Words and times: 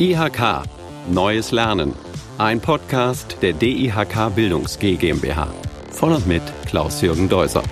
IHK 0.00 0.62
Neues 1.10 1.50
Lernen. 1.50 1.92
Ein 2.38 2.60
Podcast 2.60 3.38
der 3.42 3.52
DIHK 3.52 4.32
Bildungs 4.32 4.78
GmbH. 4.78 5.48
Von 5.90 6.12
und 6.12 6.24
mit 6.24 6.42
Klaus-Jürgen 6.66 7.28
Deuser. 7.28 7.64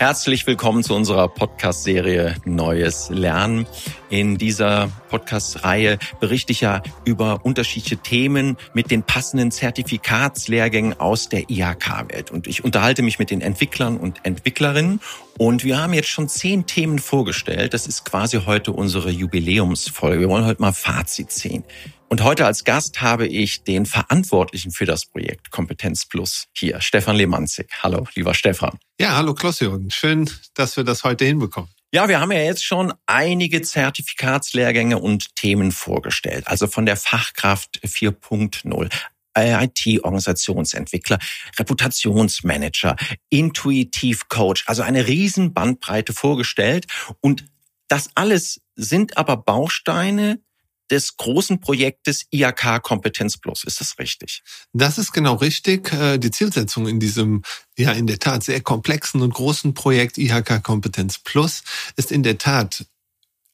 Herzlich 0.00 0.46
willkommen 0.46 0.82
zu 0.82 0.94
unserer 0.94 1.28
Podcast-Serie 1.28 2.36
Neues 2.46 3.10
Lernen. 3.10 3.66
In 4.08 4.38
dieser 4.38 4.90
Podcast-Reihe 5.10 5.98
berichte 6.20 6.52
ich 6.52 6.62
ja 6.62 6.82
über 7.04 7.44
unterschiedliche 7.44 7.98
Themen 7.98 8.56
mit 8.72 8.90
den 8.90 9.02
passenden 9.02 9.50
Zertifikatslehrgängen 9.50 10.98
aus 10.98 11.28
der 11.28 11.50
IHK-Welt. 11.50 12.30
Und 12.30 12.46
ich 12.46 12.64
unterhalte 12.64 13.02
mich 13.02 13.18
mit 13.18 13.30
den 13.30 13.42
Entwicklern 13.42 13.98
und 13.98 14.24
Entwicklerinnen. 14.24 15.00
Und 15.36 15.64
wir 15.64 15.76
haben 15.78 15.92
jetzt 15.92 16.08
schon 16.08 16.30
zehn 16.30 16.64
Themen 16.64 16.98
vorgestellt. 16.98 17.74
Das 17.74 17.86
ist 17.86 18.06
quasi 18.06 18.40
heute 18.46 18.72
unsere 18.72 19.10
Jubiläumsfolge. 19.10 20.20
Wir 20.20 20.30
wollen 20.30 20.46
heute 20.46 20.62
mal 20.62 20.72
Fazit 20.72 21.30
ziehen. 21.30 21.62
Und 22.12 22.24
heute 22.24 22.44
als 22.44 22.64
Gast 22.64 23.00
habe 23.00 23.28
ich 23.28 23.62
den 23.62 23.86
Verantwortlichen 23.86 24.72
für 24.72 24.84
das 24.84 25.06
Projekt 25.06 25.52
Kompetenz 25.52 26.06
Plus 26.06 26.48
hier, 26.52 26.80
Stefan 26.80 27.14
Lemanzig. 27.14 27.70
Hallo, 27.84 28.04
lieber 28.16 28.34
Stefan. 28.34 28.80
Ja, 29.00 29.14
hallo 29.16 29.32
Klaus-Jürgen. 29.32 29.92
Schön, 29.92 30.28
dass 30.54 30.76
wir 30.76 30.82
das 30.82 31.04
heute 31.04 31.24
hinbekommen. 31.24 31.70
Ja, 31.92 32.08
wir 32.08 32.18
haben 32.18 32.32
ja 32.32 32.40
jetzt 32.40 32.64
schon 32.64 32.92
einige 33.06 33.62
Zertifikatslehrgänge 33.62 34.98
und 34.98 35.36
Themen 35.36 35.70
vorgestellt. 35.70 36.48
Also 36.48 36.66
von 36.66 36.84
der 36.84 36.96
Fachkraft 36.96 37.78
4.0 37.84 38.90
IT-Organisationsentwickler, 39.36 41.20
Reputationsmanager, 41.60 42.96
Intuitiv-Coach, 43.28 44.64
also 44.66 44.82
eine 44.82 45.06
riesen 45.06 45.54
Bandbreite 45.54 46.12
vorgestellt. 46.12 46.86
Und 47.20 47.44
das 47.86 48.10
alles 48.16 48.60
sind 48.74 49.16
aber 49.16 49.36
Bausteine 49.36 50.40
des 50.90 51.16
großen 51.16 51.60
Projektes 51.60 52.26
IAK 52.30 52.82
Kompetenz 52.82 53.36
Plus. 53.38 53.64
Ist 53.64 53.80
das 53.80 53.98
richtig? 53.98 54.42
Das 54.72 54.98
ist 54.98 55.12
genau 55.12 55.34
richtig. 55.34 55.92
Äh, 55.92 56.18
die 56.18 56.30
Zielsetzung 56.30 56.88
in 56.88 57.00
diesem, 57.00 57.42
ja, 57.78 57.92
in 57.92 58.06
der 58.06 58.18
Tat 58.18 58.42
sehr 58.42 58.60
komplexen 58.60 59.22
und 59.22 59.34
großen 59.34 59.74
Projekt 59.74 60.18
IHK 60.18 60.62
Kompetenz 60.62 61.18
Plus 61.18 61.62
ist 61.96 62.12
in 62.12 62.22
der 62.22 62.38
Tat 62.38 62.84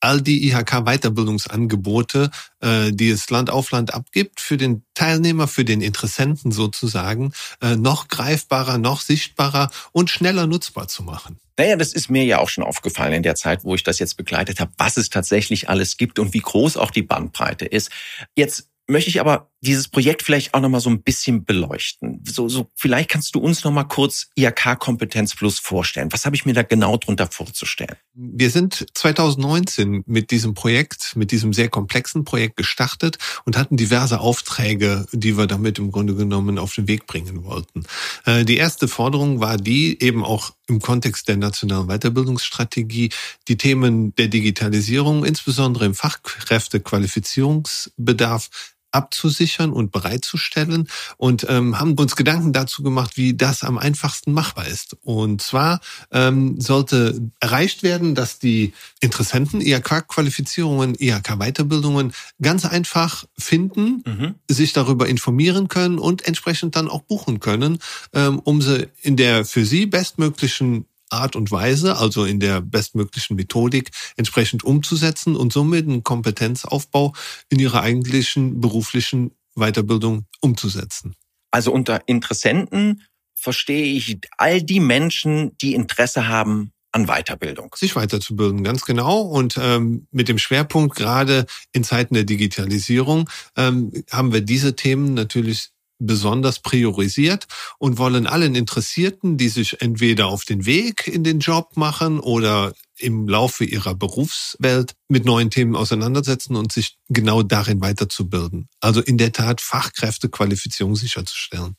all 0.07 0.21
die 0.23 0.49
IHK-Weiterbildungsangebote, 0.49 2.31
äh, 2.61 2.93
die 2.93 3.11
es 3.11 3.29
Land 3.29 3.51
auf 3.51 3.73
Land 3.73 3.93
abgibt, 3.93 4.41
für 4.41 4.57
den 4.57 4.85
Teilnehmer, 4.95 5.49
für 5.49 5.65
den 5.65 5.81
Interessenten 5.81 6.53
sozusagen, 6.53 7.33
äh, 7.61 7.75
noch 7.77 8.07
greifbarer, 8.07 8.79
noch 8.79 9.01
sichtbarer 9.01 9.71
und 9.93 10.09
schneller 10.09 10.47
nutzbar 10.47 10.87
zu 10.87 11.03
machen. 11.03 11.39
Naja, 11.59 11.77
das 11.77 11.93
ist 11.93 12.09
mir 12.09 12.25
ja 12.25 12.39
auch 12.39 12.51
schon 12.51 12.65
aufgefallen 12.65 13.15
in 13.15 13.23
der 13.23 13.35
Zeit, 13.35 13.65
wo 13.65 13.75
ich 13.75 13.83
das 13.83 13.99
jetzt 13.99 14.17
begleitet 14.17 14.61
habe, 14.61 14.73
was 14.77 14.97
es 14.97 15.09
tatsächlich 15.09 15.69
alles 15.69 15.97
gibt 15.97 16.19
und 16.19 16.35
wie 16.35 16.41
groß 16.41 16.77
auch 16.77 16.91
die 16.91 17.03
Bandbreite 17.03 17.65
ist. 17.65 17.91
Jetzt 18.37 18.69
möchte 18.89 19.11
ich 19.11 19.21
aber 19.21 19.51
dieses 19.67 19.89
Projekt 19.89 20.23
vielleicht 20.23 20.55
auch 20.55 20.61
nochmal 20.61 20.81
so 20.81 20.91
ein 20.91 21.03
bisschen 21.03 21.45
beleuchten. 21.45 22.23
So, 22.25 22.49
so, 22.49 22.71
vielleicht 22.77 23.11
kannst 23.11 23.35
du 23.35 23.41
uns 23.41 23.65
nochmal 23.65 23.89
kurz 23.89 24.29
IHK 24.37 24.79
Kompetenz 24.79 25.35
Plus 25.35 25.59
vorstellen. 25.59 26.13
Was 26.13 26.25
habe 26.25 26.37
ich 26.37 26.47
mir 26.47 26.53
da 26.53 26.63
genau 26.63 26.97
drunter 26.97 27.27
vorzustellen? 27.27 27.97
Wir 28.15 28.51
sind 28.51 28.87
2019 28.95 30.05
mit 30.07 30.31
diesem 30.31 30.55
Projekt, 30.55 31.17
mit 31.17 31.33
diesem 31.33 31.53
sehr 31.53 31.69
komplexen 31.69 32.25
Projekt 32.25 32.57
gestartet 32.57 33.19
und 33.45 33.59
hatten 33.59 33.77
diverse 33.77 34.21
Aufträge, 34.21 35.07
die 35.13 35.37
wir 35.37 35.47
damit 35.47 35.79
im 35.79 35.91
Grunde 35.91 36.15
genommen 36.15 36.59
auf 36.59 36.75
den 36.75 36.87
Weg 36.87 37.07
bringen 37.07 37.45
wollten. 37.45 37.85
Äh, 38.25 38.45
die 38.45 38.57
erste 38.57 38.89
Forderung 38.89 39.41
war 39.41 39.57
die, 39.57 40.03
eben 40.03 40.25
auch 40.25 40.53
im 40.69 40.81
Kontext 40.81 41.29
der 41.29 41.37
nationalen 41.37 41.87
Weiterbildungsstrategie, 41.89 43.11
die 43.49 43.57
Themen 43.57 44.15
der 44.17 44.29
Digitalisierung, 44.29 45.25
insbesondere 45.25 45.87
im 45.87 45.95
Fachkräftequalifizierungsbedarf, 45.95 48.51
abzusichern 48.91 49.73
und 49.73 49.93
bereitzustellen 49.93 50.89
und 51.17 51.47
ähm, 51.49 51.79
haben 51.79 51.95
uns 51.99 52.17
Gedanken 52.17 52.53
dazu 52.53 52.83
gemacht, 52.83 53.17
wie 53.17 53.35
das 53.35 53.63
am 53.63 53.79
einfachsten 53.79 54.33
machbar 54.33 54.67
ist. 54.67 54.97
Und 55.03 55.43
zwar 55.43 55.81
ähm, 56.11 56.61
sollte 56.61 57.31
erreicht 57.41 57.83
werden, 57.83 58.15
dass 58.15 58.39
die 58.39 58.73
Interessenten 59.01 59.61
IHK-Qualifizierungen, 59.61 60.95
IHK-Weiterbildungen 60.99 62.13
ganz 62.41 62.65
einfach 62.65 63.25
finden, 63.39 64.03
mhm. 64.07 64.35
sich 64.49 64.73
darüber 64.73 65.09
informieren 65.09 65.69
können 65.69 65.99
und 65.99 66.27
entsprechend 66.27 66.77
dann 66.77 66.89
auch 66.89 67.03
buchen 67.03 67.41
können, 67.41 67.79
ähm, 68.13 68.39
um 68.41 68.63
sie 68.63 68.89
in 69.03 69.17
der 69.17 69.45
für 69.45 69.65
sie 69.65 69.87
bestmöglichen 69.87 70.87
Art 71.11 71.37
und 71.37 71.51
Weise, 71.51 71.97
also 71.97 72.25
in 72.25 72.41
der 72.41 72.61
bestmöglichen 72.61 73.37
Methodik, 73.37 73.91
entsprechend 74.17 74.65
umzusetzen 74.65 75.37
und 75.37 75.53
somit 75.53 75.87
einen 75.87 76.03
Kompetenzaufbau 76.03 77.15
in 77.49 77.59
ihrer 77.59 77.83
eigentlichen 77.83 78.61
beruflichen 78.61 79.33
Weiterbildung 79.55 80.27
umzusetzen. 80.41 81.15
Also 81.51 81.73
unter 81.73 82.07
Interessenten 82.07 83.03
verstehe 83.35 83.85
ich 83.85 84.19
all 84.37 84.63
die 84.63 84.81
Menschen, 84.81 85.57
die 85.59 85.75
Interesse 85.75 86.29
haben 86.29 86.73
an 86.93 87.07
Weiterbildung. 87.07 87.75
Sich 87.77 87.95
weiterzubilden, 87.95 88.65
ganz 88.65 88.85
genau. 88.85 89.21
Und 89.21 89.59
ähm, 89.61 90.07
mit 90.11 90.29
dem 90.29 90.39
Schwerpunkt 90.39 90.97
gerade 90.97 91.47
in 91.73 91.85
Zeiten 91.85 92.15
der 92.15 92.25
Digitalisierung 92.25 93.29
ähm, 93.57 93.93
haben 94.11 94.33
wir 94.33 94.41
diese 94.41 94.77
Themen 94.77 95.15
natürlich 95.15 95.71
besonders 95.99 96.61
priorisiert 96.61 97.47
und 97.79 97.99
wollen 97.99 98.27
allen 98.27 98.55
Interessierten, 98.55 99.37
die 99.37 99.49
sich 99.49 99.81
entweder 99.81 100.27
auf 100.27 100.45
den 100.45 100.67
Weg 100.67 101.07
in 101.07 101.25
den 101.25 101.41
Job 101.41 101.77
machen 101.77 102.21
oder 102.21 102.75
im 102.99 103.29
Laufe 103.29 103.65
ihrer 103.65 103.95
Berufswelt 103.95 104.95
mit 105.09 105.25
neuen 105.25 105.51
Themen 105.51 105.77
auseinandersetzen 105.77 106.57
und 106.57 106.73
sich 106.73 106.97
genau 107.09 107.43
darin 107.43 107.81
weiterzubilden. 107.81 108.69
Also 108.81 109.01
in 109.01 109.19
der 109.19 109.33
Tat 109.33 109.61
Fachkräftequalifizierung 109.61 110.97
sicherzustellen. 110.97 111.77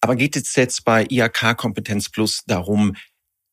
Aber 0.00 0.16
geht 0.16 0.36
es 0.36 0.56
jetzt 0.56 0.84
bei 0.84 1.06
IHK 1.08 1.56
Kompetenz 1.56 2.08
Plus 2.08 2.42
darum, 2.46 2.96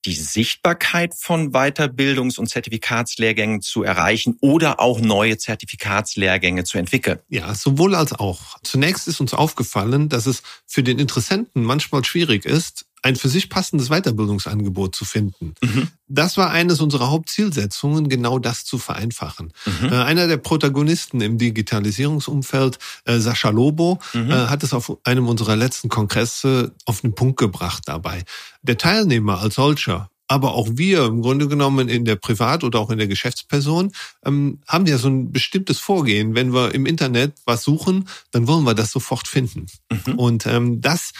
die 0.06 0.16
Sichtbarkeit 0.16 1.14
von 1.16 1.52
Weiterbildungs- 1.52 2.40
und 2.40 2.48
Zertifikatslehrgängen 2.48 3.62
zu 3.62 3.84
erreichen 3.84 4.38
oder 4.42 4.80
auch 4.80 5.00
neue 5.00 5.38
Zertifikatslehrgänge 5.38 6.64
zu 6.64 6.78
entwickeln? 6.78 7.20
Ja, 7.30 7.54
sowohl 7.54 7.96
als 7.96 8.14
auch. 8.14 8.58
Zunächst 8.64 9.08
ist 9.08 9.20
uns 9.20 9.34
aufgefallen, 9.34 10.10
dass 10.10 10.26
es 10.26 10.42
für 10.66 10.84
den 10.84 11.00
Interessenten 11.00 11.64
manchmal 11.64 12.04
schwierig 12.06 12.46
ist, 12.46 12.86
ein 13.02 13.16
für 13.16 13.30
sich 13.30 13.50
passendes 13.50 13.90
Weiterbildungsangebot 13.90 14.96
zu 14.96 15.06
finden. 15.06 15.54
Mhm. 15.64 15.88
Das 16.08 16.38
war 16.38 16.52
eines 16.52 16.82
unserer 16.82 17.10
Hauptzielsetzungen, 17.10 18.10
genau 18.10 18.40
das 18.40 18.66
zu 18.66 18.78
vereinfachen. 18.78 19.54
Mhm. 19.66 19.90
Äh, 19.90 19.96
einer 19.96 20.28
der 20.28 20.38
Protagonisten 20.38 21.22
im 21.22 21.38
Digitalisierungsumfeld, 21.38 22.80
äh, 23.06 23.20
Sascha 23.20 23.50
Lobo, 23.50 24.00
mhm. 24.14 24.32
äh, 24.32 24.48
hat 24.48 24.64
es 24.64 24.74
auf 24.74 24.98
einem 25.04 25.28
unserer 25.28 25.56
letzten 25.56 25.90
Kongresse 25.90 26.74
auf 26.86 27.02
den 27.02 27.16
Punkt 27.16 27.38
gebracht 27.38 27.84
dabei. 27.86 28.24
Der 28.62 28.78
Teilnehmer 28.78 29.40
als 29.40 29.56
solcher 29.56 30.10
aber 30.30 30.54
auch 30.54 30.70
wir 30.74 31.06
im 31.06 31.22
Grunde 31.22 31.48
genommen 31.48 31.90
in 31.90 32.06
der 32.06 32.16
Privat- 32.16 32.64
oder 32.64 32.80
auch 32.80 32.92
in 32.92 33.00
der 33.00 33.08
Geschäftsperson 33.08 33.92
ähm, 34.24 34.62
haben 34.68 34.86
ja 34.86 35.00
so 35.00 35.10
ein 35.10 35.32
bestimmtes 35.32 35.80
Vorgehen. 35.80 36.36
Wenn 36.36 36.54
wir 36.54 36.74
im 36.76 36.86
Internet 36.86 37.34
was 37.46 37.64
suchen, 37.64 38.08
dann 38.32 38.48
wollen 38.48 38.64
wir 38.64 38.76
das 38.76 38.92
sofort 38.92 39.28
finden. 39.28 39.66
Mhm. 39.92 40.20
Und 40.20 40.46
ähm, 40.46 40.82
das 40.82 41.14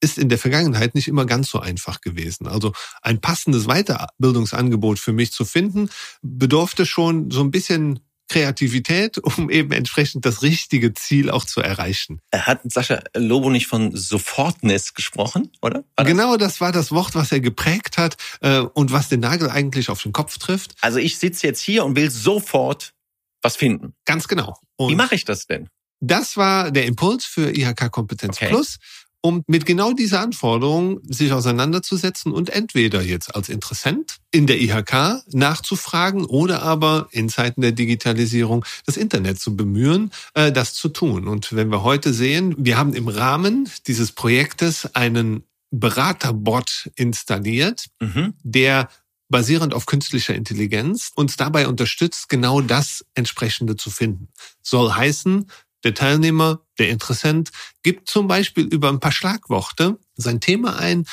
ist 0.00 0.18
in 0.18 0.28
der 0.28 0.38
Vergangenheit 0.38 0.94
nicht 0.94 1.08
immer 1.08 1.26
ganz 1.26 1.50
so 1.50 1.60
einfach 1.60 2.00
gewesen. 2.00 2.46
Also 2.46 2.72
ein 3.02 3.20
passendes 3.20 3.66
Weiterbildungsangebot 3.66 4.98
für 4.98 5.12
mich 5.12 5.32
zu 5.32 5.44
finden, 5.44 5.90
bedurfte 6.22 6.86
schon 6.86 7.30
so 7.30 7.40
ein 7.40 7.50
bisschen 7.50 8.00
Kreativität, 8.30 9.18
um 9.36 9.50
eben 9.50 9.72
entsprechend 9.72 10.24
das 10.24 10.42
richtige 10.42 10.94
Ziel 10.94 11.30
auch 11.30 11.44
zu 11.44 11.60
erreichen. 11.60 12.20
Hat 12.32 12.60
Sascha 12.64 13.02
Lobo 13.14 13.50
nicht 13.50 13.66
von 13.66 13.94
Sofortness 13.94 14.94
gesprochen, 14.94 15.50
oder? 15.60 15.84
Das? 15.96 16.06
Genau, 16.06 16.36
das 16.36 16.60
war 16.60 16.72
das 16.72 16.92
Wort, 16.92 17.14
was 17.14 17.32
er 17.32 17.40
geprägt 17.40 17.98
hat 17.98 18.16
äh, 18.40 18.60
und 18.60 18.92
was 18.92 19.08
den 19.08 19.20
Nagel 19.20 19.50
eigentlich 19.50 19.90
auf 19.90 20.02
den 20.02 20.12
Kopf 20.12 20.38
trifft. 20.38 20.74
Also 20.80 20.98
ich 20.98 21.18
sitze 21.18 21.46
jetzt 21.46 21.60
hier 21.60 21.84
und 21.84 21.96
will 21.96 22.10
sofort 22.10 22.94
was 23.42 23.56
finden. 23.56 23.94
Ganz 24.04 24.28
genau. 24.28 24.58
Und 24.76 24.92
Wie 24.92 24.96
mache 24.96 25.14
ich 25.14 25.24
das 25.24 25.46
denn? 25.46 25.68
Das 26.00 26.36
war 26.36 26.70
der 26.70 26.86
Impuls 26.86 27.26
für 27.26 27.54
IHK 27.54 27.90
Kompetenz 27.90 28.36
okay. 28.36 28.48
Plus 28.48 28.78
um 29.22 29.42
mit 29.46 29.66
genau 29.66 29.92
dieser 29.92 30.20
Anforderung 30.20 31.00
sich 31.04 31.32
auseinanderzusetzen 31.32 32.32
und 32.32 32.50
entweder 32.50 33.02
jetzt 33.02 33.34
als 33.34 33.48
Interessent 33.48 34.16
in 34.30 34.46
der 34.46 34.60
IHK 34.60 35.22
nachzufragen 35.32 36.24
oder 36.24 36.62
aber 36.62 37.08
in 37.10 37.28
Zeiten 37.28 37.60
der 37.60 37.72
Digitalisierung 37.72 38.64
das 38.86 38.96
Internet 38.96 39.40
zu 39.40 39.56
bemühen, 39.56 40.10
äh, 40.34 40.52
das 40.52 40.74
zu 40.74 40.88
tun. 40.88 41.28
Und 41.28 41.52
wenn 41.54 41.70
wir 41.70 41.82
heute 41.82 42.12
sehen, 42.12 42.54
wir 42.58 42.78
haben 42.78 42.94
im 42.94 43.08
Rahmen 43.08 43.68
dieses 43.86 44.12
Projektes 44.12 44.94
einen 44.94 45.44
Beraterbot 45.70 46.90
installiert, 46.96 47.86
mhm. 48.00 48.34
der 48.42 48.88
basierend 49.28 49.74
auf 49.74 49.86
künstlicher 49.86 50.34
Intelligenz 50.34 51.12
uns 51.14 51.36
dabei 51.36 51.68
unterstützt, 51.68 52.28
genau 52.28 52.60
das 52.60 53.04
entsprechende 53.14 53.76
zu 53.76 53.90
finden. 53.90 54.28
Soll 54.60 54.92
heißen, 54.92 55.46
der 55.84 55.94
Teilnehmer, 55.94 56.60
der 56.78 56.90
Interessent, 56.90 57.50
gibt 57.82 58.08
zum 58.08 58.28
Beispiel 58.28 58.66
über 58.66 58.88
ein 58.88 59.00
paar 59.00 59.12
Schlagworte 59.12 59.98
sein 60.14 60.40
Thema 60.40 60.78
ein, 60.78 61.06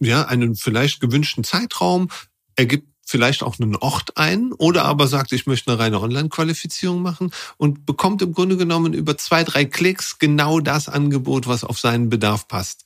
ja, 0.00 0.22
einen 0.24 0.56
vielleicht 0.56 1.00
gewünschten 1.00 1.44
Zeitraum, 1.44 2.08
er 2.56 2.66
gibt 2.66 2.88
vielleicht 3.08 3.42
auch 3.42 3.58
einen 3.58 3.76
Ort 3.76 4.16
ein 4.16 4.52
oder 4.52 4.84
aber 4.84 5.06
sagt, 5.06 5.32
ich 5.32 5.46
möchte 5.46 5.70
eine 5.70 5.80
reine 5.80 6.00
Online-Qualifizierung 6.00 7.00
machen 7.00 7.32
und 7.56 7.86
bekommt 7.86 8.20
im 8.20 8.34
Grunde 8.34 8.56
genommen 8.56 8.92
über 8.92 9.16
zwei, 9.16 9.44
drei 9.44 9.64
Klicks 9.64 10.18
genau 10.18 10.60
das 10.60 10.88
Angebot, 10.88 11.46
was 11.46 11.64
auf 11.64 11.78
seinen 11.78 12.10
Bedarf 12.10 12.48
passt. 12.48 12.84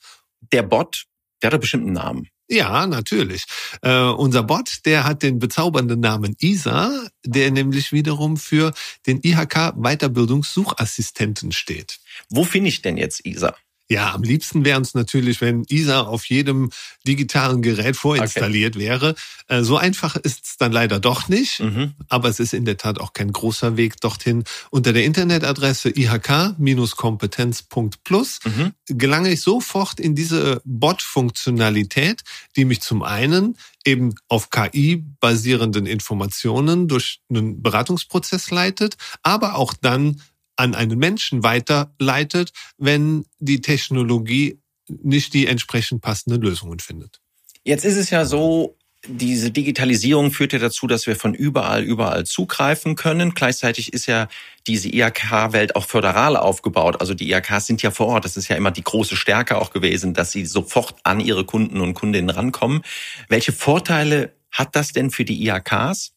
Der 0.52 0.62
Bot, 0.62 1.06
der 1.42 1.48
hat 1.48 1.54
einen 1.54 1.60
bestimmten 1.60 1.92
Namen. 1.92 2.28
Ja, 2.52 2.86
natürlich. 2.86 3.44
Äh, 3.80 4.10
unser 4.10 4.42
Bot, 4.42 4.84
der 4.84 5.04
hat 5.04 5.22
den 5.22 5.38
bezaubernden 5.38 6.00
Namen 6.00 6.36
ISA, 6.38 6.92
der 7.24 7.50
nämlich 7.50 7.92
wiederum 7.92 8.36
für 8.36 8.74
den 9.06 9.20
IHK 9.22 9.72
Weiterbildungssuchassistenten 9.74 11.52
steht. 11.52 11.98
Wo 12.28 12.44
finde 12.44 12.68
ich 12.68 12.82
denn 12.82 12.98
jetzt 12.98 13.24
ISA? 13.24 13.56
Ja, 13.92 14.14
am 14.14 14.22
liebsten 14.22 14.64
wäre 14.64 14.78
uns 14.78 14.94
natürlich, 14.94 15.42
wenn 15.42 15.64
ISA 15.68 16.00
auf 16.00 16.24
jedem 16.24 16.70
digitalen 17.06 17.60
Gerät 17.60 17.94
vorinstalliert 17.94 18.74
okay. 18.74 18.86
wäre. 18.86 19.14
Äh, 19.48 19.64
so 19.64 19.76
einfach 19.76 20.16
ist 20.16 20.46
es 20.46 20.56
dann 20.56 20.72
leider 20.72 20.98
doch 20.98 21.28
nicht, 21.28 21.60
mhm. 21.60 21.92
aber 22.08 22.30
es 22.30 22.40
ist 22.40 22.54
in 22.54 22.64
der 22.64 22.78
Tat 22.78 22.98
auch 22.98 23.12
kein 23.12 23.32
großer 23.32 23.76
Weg 23.76 24.00
dorthin. 24.00 24.44
Unter 24.70 24.94
der 24.94 25.04
Internetadresse 25.04 25.90
ihk-kompetenz.plus 25.90 28.38
mhm. 28.44 28.72
gelange 28.86 29.30
ich 29.30 29.42
sofort 29.42 30.00
in 30.00 30.14
diese 30.14 30.62
Bot-Funktionalität, 30.64 32.22
die 32.56 32.64
mich 32.64 32.80
zum 32.80 33.02
einen 33.02 33.58
eben 33.84 34.14
auf 34.28 34.48
KI 34.48 35.04
basierenden 35.20 35.84
Informationen 35.84 36.88
durch 36.88 37.20
einen 37.28 37.60
Beratungsprozess 37.60 38.50
leitet, 38.50 38.96
aber 39.22 39.56
auch 39.56 39.74
dann 39.74 40.22
an 40.56 40.74
einen 40.74 40.98
Menschen 40.98 41.42
weiterleitet, 41.42 42.52
wenn 42.78 43.24
die 43.38 43.60
Technologie 43.60 44.60
nicht 44.88 45.34
die 45.34 45.46
entsprechend 45.46 46.02
passenden 46.02 46.42
Lösungen 46.42 46.78
findet. 46.78 47.20
Jetzt 47.64 47.84
ist 47.84 47.96
es 47.96 48.10
ja 48.10 48.24
so, 48.24 48.76
diese 49.06 49.50
Digitalisierung 49.50 50.30
führt 50.30 50.52
ja 50.52 50.60
dazu, 50.60 50.86
dass 50.86 51.06
wir 51.06 51.16
von 51.16 51.34
überall, 51.34 51.82
überall 51.82 52.24
zugreifen 52.24 52.94
können. 52.94 53.34
Gleichzeitig 53.34 53.92
ist 53.92 54.06
ja 54.06 54.28
diese 54.66 54.88
IHK-Welt 54.88 55.74
auch 55.74 55.86
föderal 55.86 56.36
aufgebaut. 56.36 57.00
Also 57.00 57.14
die 57.14 57.30
IHKs 57.30 57.66
sind 57.66 57.82
ja 57.82 57.90
vor 57.90 58.06
Ort. 58.06 58.24
Das 58.24 58.36
ist 58.36 58.48
ja 58.48 58.56
immer 58.56 58.70
die 58.70 58.84
große 58.84 59.16
Stärke 59.16 59.58
auch 59.58 59.70
gewesen, 59.70 60.14
dass 60.14 60.30
sie 60.30 60.46
sofort 60.46 60.94
an 61.02 61.18
ihre 61.18 61.44
Kunden 61.44 61.80
und 61.80 61.94
Kundinnen 61.94 62.30
rankommen. 62.30 62.82
Welche 63.28 63.52
Vorteile 63.52 64.34
hat 64.52 64.76
das 64.76 64.92
denn 64.92 65.10
für 65.10 65.24
die 65.24 65.48
IHKs? 65.48 66.12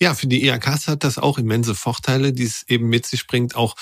Ja, 0.00 0.14
für 0.14 0.26
die 0.26 0.46
IHKs 0.46 0.88
hat 0.88 1.04
das 1.04 1.18
auch 1.18 1.38
immense 1.38 1.74
Vorteile, 1.74 2.32
die 2.32 2.44
es 2.44 2.64
eben 2.68 2.88
mit 2.88 3.06
sich 3.06 3.26
bringt, 3.26 3.56
auch 3.56 3.74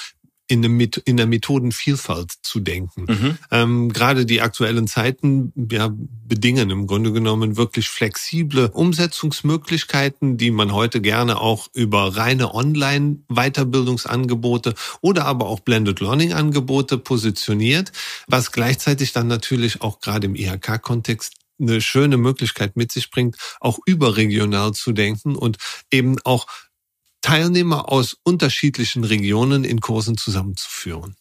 in, 0.47 1.17
der 1.17 1.27
Methodenvielfalt 1.27 2.31
zu 2.43 2.61
denken. 2.61 3.07
Mhm. 3.09 3.39
Ähm, 3.51 3.91
gerade 3.93 4.27
die 4.27 4.43
aktuellen 4.43 4.87
Zeiten 4.87 5.55
ja, 5.71 5.91
bedingen 5.91 6.69
im 6.71 6.87
Grunde 6.87 7.13
genommen 7.13 7.57
wirklich 7.57 7.89
flexible 7.89 8.69
Umsetzungsmöglichkeiten, 8.73 10.37
die 10.37 10.51
man 10.51 10.73
heute 10.73 11.01
gerne 11.01 11.41
auch 11.41 11.69
über 11.73 12.15
reine 12.17 12.53
Online-Weiterbildungsangebote 12.55 14.75
oder 15.01 15.25
aber 15.25 15.47
auch 15.47 15.61
Blended 15.61 16.01
Learning-Angebote 16.01 16.99
positioniert, 16.99 17.93
was 18.27 18.53
gleichzeitig 18.53 19.13
dann 19.13 19.29
natürlich 19.29 19.81
auch 19.81 20.01
gerade 20.01 20.27
im 20.27 20.35
IHK-Kontext 20.35 21.37
eine 21.61 21.81
schöne 21.81 22.17
Möglichkeit 22.17 22.77
mit 22.77 22.93
sich 22.93 23.11
bringt, 23.11 23.37
auch 23.61 23.79
überregional 23.87 24.73
zu 24.73 24.93
denken 24.93 25.37
und 25.37 25.59
eben 25.91 26.17
auch 26.25 26.47
Teilnehmer 27.23 27.91
aus 27.91 28.17
unterschiedlichen 28.23 29.05
Regionen 29.05 29.65
in 29.65 29.81
Kursen 29.81 30.17
zusammenzuführen. 30.17 31.17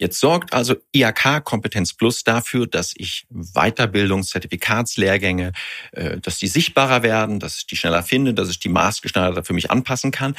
Jetzt 0.00 0.18
sorgt 0.18 0.54
also 0.54 0.76
IAK 0.92 1.44
Kompetenz 1.44 1.92
Plus 1.92 2.24
dafür, 2.24 2.66
dass 2.66 2.94
ich 2.96 3.26
Weiterbildungs-, 3.30 4.30
Zertifikatslehrgänge, 4.30 5.52
äh, 5.92 6.18
dass 6.18 6.38
die 6.38 6.46
sichtbarer 6.46 7.02
werden, 7.02 7.38
dass 7.38 7.58
ich 7.58 7.66
die 7.66 7.76
schneller 7.76 8.02
finde, 8.02 8.32
dass 8.32 8.48
ich 8.48 8.60
die 8.60 8.70
maßgeschneiderter 8.70 9.44
für 9.44 9.52
mich 9.52 9.70
anpassen 9.70 10.10
kann. 10.10 10.36